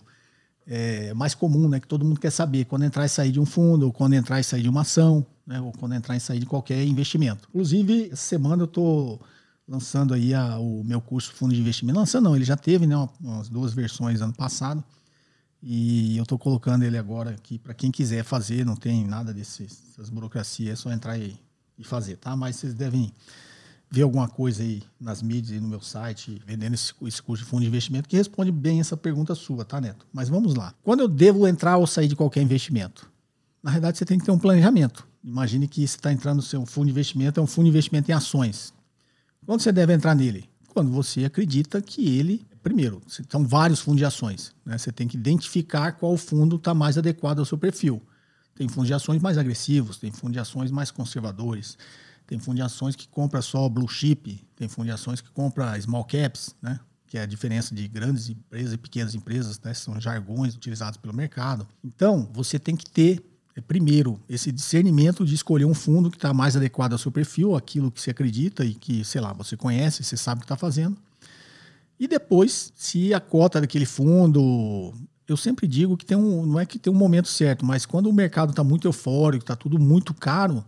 é 0.67 1.15
mais 1.15 1.35
comum, 1.35 1.67
né? 1.67 1.81
Que 1.81 1.89
todo 1.89 2.05
mundo 2.05 2.21
quer 2.21 2.31
saber 2.31 2.67
quando 2.67 2.85
entrar 2.85 3.07
e 3.07 3.09
sair 3.09 3.33
de 3.33 3.41
um 3.41 3.47
fundo, 3.47 3.87
ou 3.87 3.93
quando 3.93 4.13
entrar 4.13 4.39
e 4.39 4.45
sair 4.45 4.63
de 4.63 4.69
uma 4.69 4.83
ação, 4.83 5.27
né? 5.47 5.61
Ou 5.61 5.73
quando 5.73 5.95
entrar 5.95 6.15
e 6.15 6.21
sair 6.21 6.39
de 6.39 6.47
qualquer 6.47 6.85
investimento. 6.85 7.49
Inclusive, 7.49 8.11
essa 8.13 8.17
semana 8.17 8.63
eu 8.63 8.67
estou 8.67 9.21
lançando 9.71 10.13
aí 10.13 10.35
a, 10.35 10.59
o 10.59 10.83
meu 10.83 11.01
curso 11.01 11.33
Fundo 11.33 11.55
de 11.55 11.61
Investimento. 11.61 11.97
Lançando 11.97 12.25
não, 12.25 12.35
ele 12.35 12.45
já 12.45 12.57
teve 12.57 12.89
né, 12.89 12.97
umas 13.21 13.49
duas 13.49 13.73
versões 13.73 14.21
ano 14.21 14.35
passado. 14.35 14.83
E 15.63 16.17
eu 16.17 16.25
estou 16.25 16.39
colocando 16.39 16.83
ele 16.83 16.99
agora 16.99 17.31
aqui 17.31 17.57
para 17.57 17.73
quem 17.73 17.91
quiser 17.91 18.25
fazer, 18.25 18.67
não 18.67 18.75
tem 18.75 19.07
nada 19.07 19.33
dessas 19.33 20.11
burocracias, 20.11 20.73
é 20.73 20.77
só 20.77 20.91
entrar 20.91 21.13
aí 21.13 21.39
e 21.79 21.85
fazer, 21.85 22.17
tá? 22.17 22.35
Mas 22.35 22.57
vocês 22.57 22.75
devem 22.75 23.13
ver 23.91 24.03
alguma 24.03 24.27
coisa 24.27 24.63
aí 24.63 24.83
nas 24.99 25.23
mídias 25.23 25.59
e 25.59 25.61
no 25.61 25.69
meu 25.69 25.81
site, 25.81 26.41
vendendo 26.47 26.75
esse, 26.75 26.93
esse, 27.03 27.23
curso 27.23 27.45
de 27.45 27.51
fundo 27.51 27.61
de 27.61 27.69
investimento, 27.69 28.09
que 28.09 28.17
responde 28.17 28.51
bem 28.51 28.81
essa 28.81 28.97
pergunta 28.97 29.35
sua, 29.35 29.65
tá, 29.65 29.81
Neto? 29.81 30.07
Mas 30.13 30.29
vamos 30.29 30.55
lá. 30.55 30.75
Quando 30.83 31.01
eu 31.01 31.09
devo 31.09 31.47
entrar 31.47 31.77
ou 31.77 31.87
sair 31.87 32.09
de 32.09 32.17
qualquer 32.17 32.43
investimento? 32.43 33.11
Na 33.63 33.71
verdade, 33.71 33.99
você 33.99 34.05
tem 34.05 34.19
que 34.19 34.25
ter 34.25 34.31
um 34.31 34.39
planejamento. 34.39 35.07
Imagine 35.23 35.69
que 35.69 35.87
você 35.87 35.97
está 35.97 36.13
entrando 36.13 36.37
no 36.37 36.43
seu 36.43 36.65
fundo 36.65 36.87
de 36.87 36.93
investimento, 36.93 37.39
é 37.39 37.43
um 37.43 37.47
fundo 37.47 37.65
de 37.65 37.71
investimento 37.71 38.11
em 38.11 38.15
ações. 38.15 38.73
Quando 39.47 39.61
você 39.61 39.73
deve 39.73 39.93
entrar 39.93 40.15
nele? 40.15 40.49
Quando 40.69 40.91
você 40.91 41.25
acredita 41.25 41.81
que 41.81 42.19
ele, 42.19 42.47
primeiro, 42.63 43.03
são 43.29 43.45
vários 43.47 43.81
fundos 43.81 43.99
de 43.99 44.05
ações. 44.05 44.55
Né? 44.65 44.79
Você 44.79 44.93
tem 44.93 45.09
que 45.09 45.17
identificar 45.17 45.93
qual 45.93 46.17
fundo 46.17 46.57
está 46.57 46.73
mais 46.75 46.97
adequado 46.97 47.41
ao 47.41 47.45
seu 47.45 47.59
perfil. 47.59 48.03
Tem 48.55 48.69
fundos 48.69 48.89
de 48.89 48.95
ações 48.95 49.23
mais 49.23 49.39
agressivos, 49.39 49.97
tem 49.97 50.13
fundos 50.13 50.35
de 50.35 50.39
ações 50.39 50.71
mais 50.71 50.91
conservadores, 50.91 51.79
tem 52.27 52.39
fundos 52.39 52.57
de 52.57 52.63
ações 52.63 52.95
que 52.95 53.09
compra 53.09 53.43
só 53.43 53.69
blue 53.69 53.89
chip, 53.89 54.47
tem 54.55 54.69
fundos 54.69 54.87
de 54.87 54.93
ações 54.93 55.21
que 55.21 55.31
compra 55.31 55.81
small 55.81 56.05
caps, 56.05 56.55
né? 56.61 56.79
que 57.07 57.19
é 57.19 57.23
a 57.23 57.27
diferença 57.27 57.75
de 57.75 57.89
grandes 57.89 58.29
empresas 58.29 58.73
e 58.73 58.79
pequenas 58.79 59.15
empresas, 59.15 59.59
né? 59.61 59.75
são 59.75 60.01
jargões 60.01 60.55
utilizados 60.55 60.97
pelo 60.97 61.13
mercado. 61.13 61.67
Então, 61.83 62.31
você 62.33 62.59
tem 62.59 62.77
que 62.77 62.89
ter 62.89 63.30
primeiro, 63.67 64.21
esse 64.29 64.53
discernimento 64.53 65.25
de 65.25 65.35
escolher 65.35 65.65
um 65.65 65.75
fundo 65.75 66.11
que 66.11 66.17
está 66.17 66.33
mais 66.33 66.57
adequado 66.57 66.93
ao 66.93 66.99
seu 66.99 67.11
perfil, 67.11 67.57
aquilo 67.57 67.91
que 67.91 68.01
você 68.01 68.11
acredita 68.11 68.65
e 68.65 68.75
que, 68.75 69.05
sei 69.05 69.21
lá, 69.21 69.33
você 69.33 69.57
conhece, 69.57 70.05
você 70.05 70.17
sabe 70.17 70.39
o 70.39 70.41
que 70.43 70.45
está 70.45 70.57
fazendo. 70.57 70.97
E 71.99 72.07
depois, 72.07 72.73
se 72.77 73.13
a 73.13 73.21
cota 73.21 73.61
daquele 73.61 73.87
fundo 73.87 74.95
eu 75.31 75.37
sempre 75.37 75.69
digo 75.69 75.97
que 75.97 76.05
tem 76.05 76.17
um, 76.17 76.45
não 76.45 76.59
é 76.59 76.67
que 76.67 76.77
tem 76.77 76.93
um 76.93 76.97
momento 76.97 77.29
certo, 77.29 77.65
mas 77.65 77.87
quando 77.87 78.09
o 78.09 78.13
mercado 78.13 78.51
está 78.51 78.65
muito 78.65 78.89
eufórico, 78.89 79.45
está 79.45 79.55
tudo 79.55 79.79
muito 79.79 80.13
caro, 80.13 80.65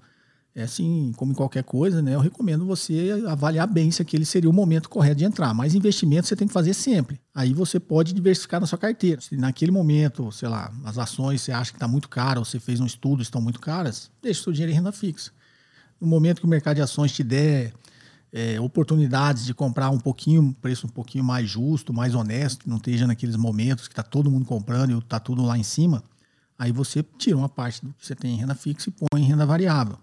é 0.55 0.65
assim, 0.65 1.13
como 1.17 1.33
em 1.33 1.35
qualquer 1.35 1.65
coisa, 1.65 2.03
né? 2.03 2.15
Eu 2.15 2.21
recomendo 2.21 2.67
você 2.67 3.23
avaliar 3.27 3.67
bem 3.67 3.91
se 3.91 4.03
aquele 4.03 4.25
seria 4.25 4.51
o 4.51 4.53
momento 4.53 4.89
correto 4.89 5.17
de 5.17 5.25
entrar. 5.25 5.55
Mas 5.55 5.75
investimento 5.75 6.29
você 6.29 6.37
tem 6.37 6.47
que 6.47 6.53
fazer 6.53 6.75
sempre. 6.75 7.19
Aí 7.35 7.55
você 7.55 7.81
pode 7.81 8.13
diversificar 8.13 8.61
na 8.61 8.67
sua 8.67 8.79
carteira. 8.79 9.21
Se 9.21 9.35
naquele 9.37 9.73
momento, 9.73 10.31
sei 10.31 10.49
lá, 10.49 10.71
as 10.85 10.99
ações 10.99 11.41
você 11.41 11.53
acha 11.53 11.71
que 11.71 11.77
está 11.77 11.89
muito 11.89 12.09
caro, 12.09 12.41
ou 12.41 12.45
você 12.45 12.61
fez 12.61 12.81
um 12.81 12.87
estudo 12.87 13.23
estão 13.23 13.41
muito 13.41 13.61
caras, 13.61 14.11
deixe 14.21 14.43
seu 14.43 14.53
dinheiro 14.53 14.73
em 14.73 14.77
renda 14.77 14.93
fixa. 14.93 15.31
No 15.99 16.07
momento 16.07 16.41
que 16.41 16.47
o 16.47 16.51
mercado 16.51 16.77
de 16.77 16.83
ações 16.83 17.13
te 17.13 17.25
der 17.25 17.73
é, 18.31 18.61
oportunidades 18.61 19.47
de 19.47 19.55
comprar 19.55 19.89
um 19.89 19.99
pouquinho, 19.99 20.55
preço 20.61 20.87
um 20.87 20.91
pouquinho 20.91 21.25
mais 21.25 21.49
justo, 21.49 21.95
mais 21.95 22.15
honesto, 22.15 22.69
não 22.69 22.77
esteja 22.77 23.07
naqueles 23.07 23.37
momentos 23.37 23.89
que 23.89 23.93
está 23.93 24.03
todo 24.03 24.31
mundo 24.31 24.45
comprando 24.45 24.91
e 24.91 24.99
está 24.99 25.19
tudo 25.19 25.43
lá 25.43 25.57
em 25.57 25.63
cima, 25.63 26.03
aí 26.59 26.73
você 26.73 27.03
tira 27.19 27.37
uma 27.37 27.49
parte 27.49 27.85
do 27.85 27.93
que 27.95 28.07
você 28.07 28.15
tem 28.15 28.35
em 28.35 28.39
renda 28.39 28.55
fixa 28.55 28.91
e 28.91 28.93
põe 28.93 29.23
em 29.23 29.27
renda 29.27 29.47
variável. 29.47 29.99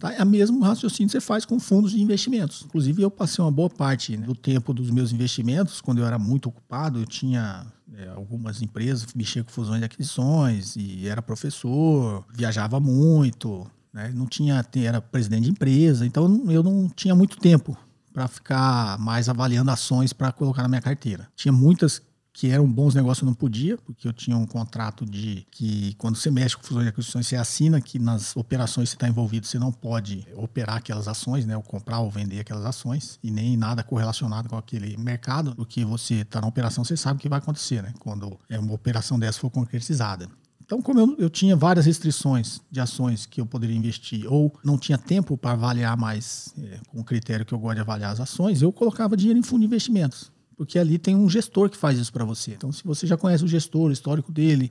Tá? 0.00 0.14
É 0.14 0.22
o 0.22 0.26
mesmo 0.26 0.60
raciocínio 0.62 1.08
que 1.08 1.12
você 1.12 1.20
faz 1.20 1.44
com 1.44 1.60
fundos 1.60 1.92
de 1.92 2.00
investimentos. 2.00 2.62
Inclusive, 2.64 3.02
eu 3.02 3.10
passei 3.10 3.44
uma 3.44 3.52
boa 3.52 3.68
parte 3.68 4.16
né, 4.16 4.26
do 4.26 4.34
tempo 4.34 4.72
dos 4.72 4.90
meus 4.90 5.12
investimentos, 5.12 5.82
quando 5.82 5.98
eu 5.98 6.06
era 6.06 6.18
muito 6.18 6.48
ocupado, 6.48 6.98
eu 6.98 7.06
tinha 7.06 7.66
é, 7.94 8.08
algumas 8.08 8.62
empresas, 8.62 9.06
mexia 9.14 9.44
com 9.44 9.50
fusões 9.50 9.82
e 9.82 9.84
aquisições, 9.84 10.74
e 10.74 11.06
era 11.06 11.20
professor, 11.20 12.24
viajava 12.34 12.80
muito, 12.80 13.70
né? 13.92 14.10
Não 14.14 14.26
tinha, 14.26 14.64
era 14.76 15.02
presidente 15.02 15.44
de 15.44 15.50
empresa, 15.50 16.06
então 16.06 16.42
eu 16.48 16.62
não 16.62 16.88
tinha 16.88 17.14
muito 17.14 17.36
tempo 17.36 17.76
para 18.12 18.26
ficar 18.26 18.98
mais 18.98 19.28
avaliando 19.28 19.70
ações 19.70 20.12
para 20.12 20.32
colocar 20.32 20.62
na 20.62 20.68
minha 20.68 20.80
carteira. 20.80 21.28
Tinha 21.36 21.52
muitas 21.52 22.02
que 22.40 22.48
eram 22.48 22.66
bons 22.66 22.94
negócios, 22.94 23.20
eu 23.20 23.26
não 23.26 23.34
podia, 23.34 23.76
porque 23.76 24.08
eu 24.08 24.14
tinha 24.14 24.34
um 24.34 24.46
contrato 24.46 25.04
de 25.04 25.46
que 25.50 25.92
quando 25.98 26.16
você 26.16 26.30
mexe 26.30 26.56
com 26.56 26.62
fusões 26.62 26.86
e 26.86 26.88
aquisições, 26.88 27.26
você 27.26 27.36
assina 27.36 27.82
que 27.82 27.98
nas 27.98 28.34
operações 28.34 28.88
que 28.88 28.92
você 28.92 28.96
está 28.96 29.06
envolvido, 29.06 29.46
você 29.46 29.58
não 29.58 29.70
pode 29.70 30.26
operar 30.34 30.78
aquelas 30.78 31.06
ações, 31.06 31.44
né, 31.44 31.54
ou 31.54 31.62
comprar 31.62 32.00
ou 32.00 32.10
vender 32.10 32.40
aquelas 32.40 32.64
ações, 32.64 33.18
e 33.22 33.30
nem 33.30 33.58
nada 33.58 33.82
correlacionado 33.82 34.48
com 34.48 34.56
aquele 34.56 34.96
mercado, 34.96 35.54
porque 35.54 35.84
você 35.84 36.14
está 36.14 36.40
na 36.40 36.46
operação, 36.46 36.82
você 36.82 36.96
sabe 36.96 37.18
o 37.18 37.20
que 37.20 37.28
vai 37.28 37.40
acontecer, 37.40 37.82
né, 37.82 37.92
quando 37.98 38.40
é 38.48 38.58
uma 38.58 38.72
operação 38.72 39.18
dessa 39.18 39.38
for 39.38 39.50
concretizada. 39.50 40.26
Então, 40.64 40.80
como 40.80 40.98
eu, 40.98 41.16
eu, 41.18 41.28
tinha 41.28 41.54
várias 41.54 41.84
restrições 41.84 42.62
de 42.70 42.80
ações 42.80 43.26
que 43.26 43.42
eu 43.42 43.44
poderia 43.44 43.76
investir, 43.76 44.24
ou 44.26 44.50
não 44.64 44.78
tinha 44.78 44.96
tempo 44.96 45.36
para 45.36 45.50
avaliar 45.50 45.94
mais 45.94 46.54
é, 46.56 46.78
com 46.88 47.00
o 47.00 47.04
critério 47.04 47.44
que 47.44 47.52
eu 47.52 47.58
gosto 47.58 47.74
de 47.74 47.80
avaliar 47.82 48.12
as 48.12 48.20
ações, 48.20 48.62
eu 48.62 48.72
colocava 48.72 49.14
dinheiro 49.14 49.38
em 49.38 49.42
fundo 49.42 49.60
de 49.60 49.66
investimentos. 49.66 50.32
Porque 50.60 50.78
ali 50.78 50.98
tem 50.98 51.16
um 51.16 51.26
gestor 51.26 51.70
que 51.70 51.76
faz 51.78 51.98
isso 51.98 52.12
para 52.12 52.22
você. 52.22 52.52
Então, 52.52 52.70
se 52.70 52.84
você 52.84 53.06
já 53.06 53.16
conhece 53.16 53.42
o 53.42 53.48
gestor, 53.48 53.88
o 53.88 53.92
histórico 53.92 54.30
dele, 54.30 54.70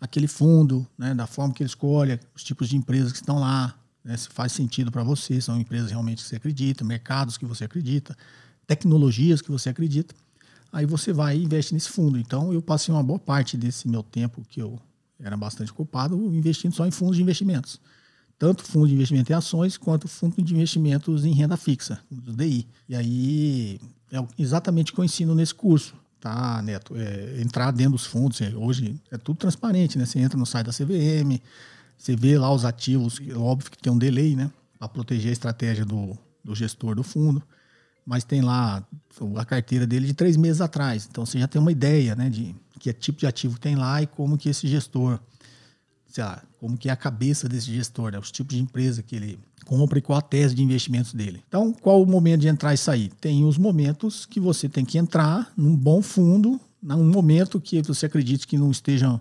aquele 0.00 0.26
fundo, 0.26 0.84
né, 0.98 1.14
da 1.14 1.28
forma 1.28 1.54
que 1.54 1.62
ele 1.62 1.68
escolhe, 1.68 2.18
os 2.34 2.42
tipos 2.42 2.68
de 2.68 2.76
empresas 2.76 3.12
que 3.12 3.18
estão 3.18 3.38
lá, 3.38 3.72
né, 4.02 4.16
se 4.16 4.28
faz 4.30 4.50
sentido 4.50 4.90
para 4.90 5.04
você, 5.04 5.40
são 5.40 5.60
empresas 5.60 5.92
realmente 5.92 6.24
que 6.24 6.28
você 6.28 6.34
acredita, 6.34 6.84
mercados 6.84 7.38
que 7.38 7.46
você 7.46 7.62
acredita, 7.62 8.16
tecnologias 8.66 9.40
que 9.40 9.48
você 9.48 9.68
acredita, 9.68 10.12
aí 10.72 10.86
você 10.86 11.12
vai 11.12 11.36
e 11.38 11.44
investe 11.44 11.72
nesse 11.72 11.90
fundo. 11.90 12.18
Então, 12.18 12.52
eu 12.52 12.60
passei 12.60 12.92
uma 12.92 13.04
boa 13.04 13.20
parte 13.20 13.56
desse 13.56 13.86
meu 13.86 14.02
tempo 14.02 14.44
que 14.48 14.60
eu 14.60 14.76
era 15.20 15.36
bastante 15.36 15.72
culpado 15.72 16.16
investindo 16.34 16.74
só 16.74 16.84
em 16.84 16.90
fundos 16.90 17.14
de 17.14 17.22
investimentos. 17.22 17.80
Tanto 18.42 18.64
fundo 18.64 18.88
de 18.88 18.94
investimento 18.94 19.30
em 19.30 19.36
ações 19.36 19.76
quanto 19.76 20.08
fundo 20.08 20.42
de 20.42 20.52
investimentos 20.52 21.24
em 21.24 21.32
renda 21.32 21.56
fixa, 21.56 22.00
do 22.10 22.32
DI. 22.32 22.66
E 22.88 22.96
aí 22.96 23.80
é 24.10 24.18
exatamente 24.36 24.90
o 24.90 24.94
que 24.96 25.00
eu 25.00 25.04
ensino 25.04 25.32
nesse 25.32 25.54
curso, 25.54 25.94
tá, 26.20 26.60
Neto? 26.60 26.92
É, 26.96 27.40
entrar 27.40 27.70
dentro 27.70 27.92
dos 27.92 28.04
fundos, 28.04 28.40
é, 28.40 28.52
hoje 28.56 29.00
é 29.12 29.16
tudo 29.16 29.36
transparente, 29.36 29.96
né? 29.96 30.04
Você 30.04 30.18
entra 30.18 30.36
no 30.36 30.44
site 30.44 30.66
da 30.66 30.72
CVM, 30.72 31.40
você 31.96 32.16
vê 32.16 32.36
lá 32.36 32.52
os 32.52 32.64
ativos, 32.64 33.20
óbvio 33.36 33.70
que 33.70 33.78
tem 33.78 33.92
um 33.92 33.96
delay, 33.96 34.34
né? 34.34 34.50
Para 34.76 34.88
proteger 34.88 35.30
a 35.30 35.32
estratégia 35.32 35.84
do, 35.84 36.18
do 36.42 36.52
gestor 36.52 36.96
do 36.96 37.04
fundo 37.04 37.40
mas 38.04 38.24
tem 38.24 38.40
lá 38.40 38.84
a 39.36 39.44
carteira 39.44 39.86
dele 39.86 40.08
de 40.08 40.14
três 40.14 40.36
meses 40.36 40.60
atrás. 40.60 41.06
Então 41.08 41.24
você 41.24 41.38
já 41.38 41.46
tem 41.46 41.62
uma 41.62 41.70
ideia, 41.70 42.16
né, 42.16 42.28
de 42.28 42.52
que 42.80 42.92
tipo 42.92 43.20
de 43.20 43.28
ativo 43.28 43.60
tem 43.60 43.76
lá 43.76 44.02
e 44.02 44.08
como 44.08 44.36
que 44.36 44.48
esse 44.48 44.66
gestor, 44.66 45.20
sei 46.12 46.22
lá, 46.22 46.42
como 46.60 46.76
que 46.76 46.90
é 46.90 46.92
a 46.92 46.96
cabeça 46.96 47.48
desse 47.48 47.72
gestor, 47.72 48.12
né, 48.12 48.18
os 48.18 48.30
tipos 48.30 48.54
de 48.54 48.62
empresa 48.62 49.02
que 49.02 49.16
ele 49.16 49.38
compra 49.64 49.98
e 49.98 50.02
qual 50.02 50.18
a 50.18 50.22
tese 50.22 50.54
de 50.54 50.62
investimentos 50.62 51.14
dele. 51.14 51.42
Então, 51.48 51.72
qual 51.72 52.02
o 52.02 52.06
momento 52.06 52.42
de 52.42 52.48
entrar 52.48 52.74
e 52.74 52.76
sair? 52.76 53.10
Tem 53.18 53.44
os 53.44 53.56
momentos 53.56 54.26
que 54.26 54.38
você 54.38 54.68
tem 54.68 54.84
que 54.84 54.98
entrar 54.98 55.50
num 55.56 55.74
bom 55.74 56.02
fundo, 56.02 56.60
num 56.82 57.10
momento 57.10 57.58
que 57.58 57.80
você 57.80 58.06
acredite 58.06 58.46
que 58.46 58.58
não 58.58 58.70
esteja 58.70 59.18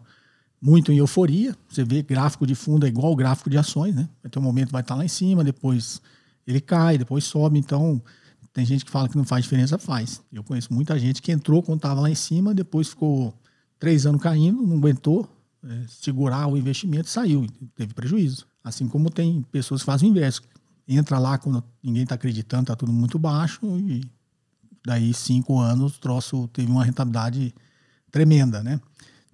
muito 0.62 0.92
em 0.92 0.98
euforia. 0.98 1.56
Você 1.70 1.86
vê 1.86 2.02
gráfico 2.02 2.46
de 2.46 2.56
fundo 2.56 2.86
é 2.86 2.90
igual 2.90 3.08
ao 3.08 3.16
gráfico 3.16 3.50
de 3.50 3.58
ações, 3.58 3.96
né? 3.96 4.10
Vai 4.22 4.30
ter 4.30 4.40
um 4.40 4.42
momento 4.42 4.72
vai 4.72 4.82
estar 4.82 4.96
lá 4.96 5.06
em 5.06 5.10
cima, 5.10 5.46
depois 5.46 6.02
ele 6.46 6.60
cai, 6.60 6.98
depois 6.98 7.24
sobe. 7.24 7.58
Então, 7.58 8.02
tem 8.52 8.66
gente 8.66 8.84
que 8.84 8.92
fala 8.92 9.08
que 9.08 9.16
não 9.16 9.24
faz 9.24 9.44
diferença, 9.46 9.78
faz. 9.78 10.22
Eu 10.34 10.44
conheço 10.44 10.74
muita 10.74 11.00
gente 11.00 11.22
que 11.22 11.32
entrou 11.32 11.64
quando 11.64 11.78
estava 11.78 12.02
lá 12.02 12.10
em 12.10 12.16
cima, 12.16 12.54
depois 12.54 12.90
ficou 12.90 13.34
três 13.80 14.06
anos 14.06 14.22
caindo, 14.22 14.62
não 14.62 14.78
aguentou 14.78 15.30
é, 15.64 15.86
segurar 15.88 16.48
o 16.48 16.58
investimento 16.58 17.10
saiu, 17.10 17.46
teve 17.76 17.94
prejuízo. 17.94 18.48
Assim 18.64 18.88
como 18.88 19.10
tem 19.10 19.42
pessoas 19.52 19.82
que 19.82 19.86
fazem 19.86 20.10
o 20.10 20.12
inverso. 20.12 20.42
Entra 20.88 21.20
lá 21.20 21.38
quando 21.38 21.64
ninguém 21.82 22.04
está 22.04 22.16
acreditando, 22.16 22.64
está 22.64 22.76
tudo 22.76 22.92
muito 22.92 23.18
baixo, 23.18 23.60
e 23.80 24.02
daí 24.86 25.14
cinco 25.14 25.60
anos 25.60 25.98
o 25.98 26.00
troço 26.00 26.48
teve 26.50 26.72
uma 26.72 26.84
rentabilidade 26.84 27.54
tremenda, 28.12 28.62
né? 28.62 28.80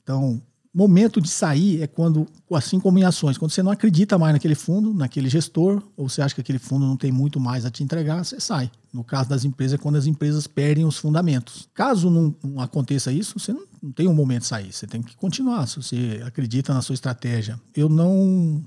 Então, 0.03 0.41
momento 0.77 1.19
de 1.19 1.27
sair 1.27 1.81
é 1.81 1.87
quando, 1.87 2.27
assim 2.53 2.79
como 2.79 2.99
em 2.99 3.03
ações, 3.03 3.35
quando 3.35 3.49
você 3.49 3.63
não 3.63 3.71
acredita 3.71 4.15
mais 4.15 4.33
naquele 4.33 4.53
fundo, 4.53 4.93
naquele 4.93 5.27
gestor, 5.27 5.81
ou 5.97 6.07
você 6.07 6.21
acha 6.21 6.35
que 6.35 6.41
aquele 6.41 6.59
fundo 6.59 6.85
não 6.85 6.95
tem 6.95 7.11
muito 7.11 7.39
mais 7.39 7.65
a 7.65 7.71
te 7.71 7.83
entregar, 7.83 8.23
você 8.23 8.39
sai. 8.39 8.69
No 8.93 9.03
caso 9.03 9.27
das 9.27 9.43
empresas, 9.43 9.79
é 9.79 9.81
quando 9.81 9.95
as 9.95 10.05
empresas 10.05 10.45
perdem 10.45 10.85
os 10.85 10.97
fundamentos. 10.97 11.67
Caso 11.73 12.11
não 12.11 12.35
aconteça 12.59 13.11
isso, 13.11 13.39
você 13.39 13.51
não, 13.51 13.63
não, 13.81 13.91
tem 13.91 14.07
um 14.07 14.13
momento 14.13 14.41
de 14.41 14.47
sair, 14.47 14.71
você 14.71 14.87
tem 14.87 15.01
que 15.01 15.15
continuar. 15.15 15.67
Se 15.67 15.77
você 15.77 16.21
acredita 16.25 16.73
na 16.73 16.81
sua 16.81 16.93
estratégia, 16.93 17.59
eu 17.75 17.89
não 17.89 18.63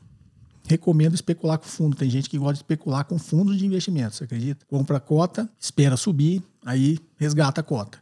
recomendo 0.67 1.15
especular 1.15 1.59
com 1.59 1.67
fundo. 1.67 1.97
Tem 1.97 2.09
gente 2.09 2.29
que 2.29 2.39
gosta 2.39 2.55
de 2.55 2.59
especular 2.61 3.05
com 3.05 3.19
fundos 3.19 3.59
de 3.59 3.67
investimento, 3.67 4.17
você 4.17 4.25
acredita? 4.25 4.65
Compra 4.67 5.01
cota, 5.01 5.49
espera 5.59 5.97
subir, 5.97 6.43
aí 6.65 6.99
resgata 7.19 7.61
a 7.61 7.65
cota 7.65 7.99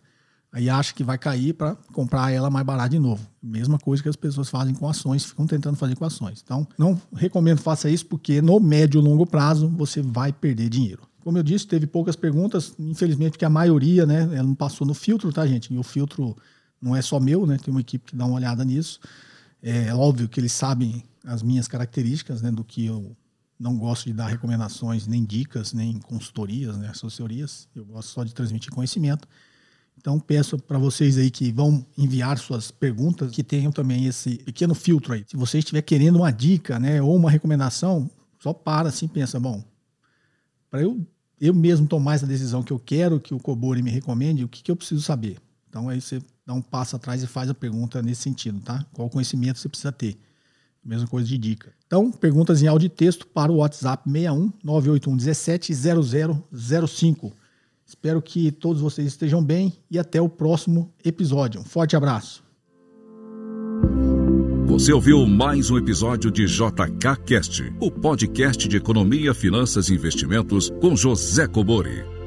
aí 0.53 0.69
acha 0.69 0.95
que 0.95 1.05
vai 1.05 1.19
cair 1.19 1.53
para 1.53 1.77
comprar 1.93 2.33
ela 2.33 2.51
mais 2.51 2.65
barata 2.65 2.91
de 2.91 2.99
novo. 2.99 3.27
Mesma 3.43 3.79
coisa 3.79 4.03
que 4.03 4.09
as 4.09 4.17
pessoas 4.17 4.49
fazem 4.49 4.75
com 4.75 4.89
ações, 4.89 5.25
ficam 5.25 5.47
tentando 5.47 5.77
fazer 5.77 5.97
com 5.97 6.05
ações. 6.05 6.43
Então, 6.45 6.67
não 6.77 7.01
recomendo 7.15 7.59
faça 7.59 7.91
isso 7.91 8.07
porque 8.07 8.41
no 8.41 8.59
médio 8.59 9.01
e 9.01 9.05
longo 9.05 9.27
prazo 9.27 9.69
você 9.69 10.03
vai 10.03 10.33
perder 10.33 10.69
dinheiro. 10.69 11.03
Como 11.21 11.37
eu 11.37 11.43
disse, 11.43 11.67
teve 11.67 11.87
poucas 11.87 12.17
perguntas, 12.17 12.75
infelizmente 12.79 13.33
porque 13.33 13.45
a 13.45 13.51
maioria, 13.51 14.07
né, 14.07 14.23
ela 14.33 14.45
não 14.45 14.55
passou 14.55 14.87
no 14.87 14.95
filtro, 14.95 15.33
tá, 15.33 15.47
gente? 15.47 15.73
E 15.73 15.79
o 15.79 15.83
filtro 15.83 16.37
não 16.81 16.95
é 16.95 17.03
só 17.03 17.19
meu, 17.19 17.47
né? 17.47 17.59
Tem 17.59 17.73
uma 17.73 17.81
equipe 17.81 18.11
que 18.11 18.17
dá 18.17 18.25
uma 18.25 18.37
olhada 18.37 18.65
nisso. 18.65 19.01
É 19.63 19.93
óbvio 19.95 20.29
que 20.29 20.39
eles 20.39 20.53
sabem 20.53 21.03
as 21.25 21.43
minhas 21.43 21.67
características, 21.67 22.41
né, 22.41 22.51
do 22.51 22.65
que 22.65 22.87
eu 22.87 23.17
não 23.59 23.77
gosto 23.77 24.05
de 24.05 24.13
dar 24.13 24.29
recomendações, 24.29 25.07
nem 25.07 25.25
dicas, 25.25 25.73
nem 25.73 25.99
consultorias, 25.99 26.77
né, 26.79 26.89
assessorias. 26.89 27.69
Eu 27.75 27.85
gosto 27.85 28.09
só 28.11 28.25
de 28.25 28.33
transmitir 28.33 28.73
conhecimento. 28.73 29.27
Então 29.97 30.21
peço 30.21 30.57
para 30.57 30.79
vocês 30.79 31.19
aí 31.19 31.29
que 31.29 31.51
vão 31.51 31.85
enviar 31.97 32.39
suas 32.39 32.71
perguntas 32.71 33.33
que 33.33 33.43
tenham 33.43 33.73
também 33.73 34.07
esse 34.07 34.39
pequeno 34.39 34.75
filtro 34.75 35.13
aí. 35.13 35.25
Se 35.27 35.37
você 35.37 35.59
estiver 35.59 35.83
querendo 35.83 36.17
uma 36.17 36.31
dica, 36.31 36.79
né, 36.79 37.03
ou 37.03 37.17
uma 37.17 37.31
recomendação, 37.31 38.09
só 38.39 38.53
para 38.53 38.91
assim, 38.91 39.09
pensa, 39.09 39.41
bom, 39.41 39.65
para 40.71 40.83
eu 40.83 41.05
eu 41.41 41.55
mesmo 41.55 41.87
tomar 41.87 42.15
essa 42.15 42.27
decisão 42.27 42.63
que 42.63 42.73
eu 42.73 42.79
quero 42.79 43.21
que 43.21 43.33
o 43.33 43.39
Cobori 43.39 43.83
me 43.83 43.91
recomende, 43.91 44.45
o 44.45 44.49
que, 44.49 44.63
que 44.63 44.71
eu 44.71 44.77
preciso 44.77 45.01
saber? 45.01 45.39
Então 45.69 45.89
aí 45.89 46.01
você 46.01 46.21
dá 46.47 46.55
um 46.55 46.63
passo 46.63 46.97
atrás 46.97 47.23
e 47.23 47.27
faz 47.27 47.51
a 47.51 47.55
pergunta 47.55 48.03
nesse 48.03 48.23
sentido, 48.23 48.61
tá? 48.61 48.85
Qual 48.93 49.09
conhecimento 49.11 49.59
você 49.59 49.69
precisa 49.69 49.93
ter? 49.93 50.19
Mesma 50.85 51.07
coisa 51.07 51.29
de 51.29 51.37
dica. 51.37 51.73
Então, 51.87 52.11
perguntas 52.11 52.63
em 52.63 52.67
áudio 52.67 52.87
e 52.87 52.89
texto 52.89 53.27
para 53.27 53.53
o 53.53 53.57
WhatsApp 53.57 54.09
61 54.09 54.53
981 54.65 55.17
17 55.17 55.75
0005. 55.75 57.33
Espero 57.85 58.23
que 58.23 58.51
todos 58.51 58.81
vocês 58.81 59.09
estejam 59.09 59.43
bem 59.43 59.73
e 59.91 59.99
até 59.99 60.21
o 60.21 60.29
próximo 60.29 60.93
episódio. 61.05 61.61
Um 61.61 61.65
forte 61.65 61.97
abraço. 61.97 62.43
Você 64.67 64.93
ouviu 64.93 65.27
mais 65.27 65.71
um 65.71 65.79
episódio 65.79 66.31
de 66.31 66.45
JK 66.45 67.17
Cast, 67.27 67.63
o 67.81 67.91
podcast 67.91 68.69
de 68.69 68.77
economia, 68.77 69.33
finanças 69.33 69.89
e 69.89 69.95
investimentos 69.95 70.71
com 70.81 70.95
José 70.95 71.49
Cobori. 71.49 72.18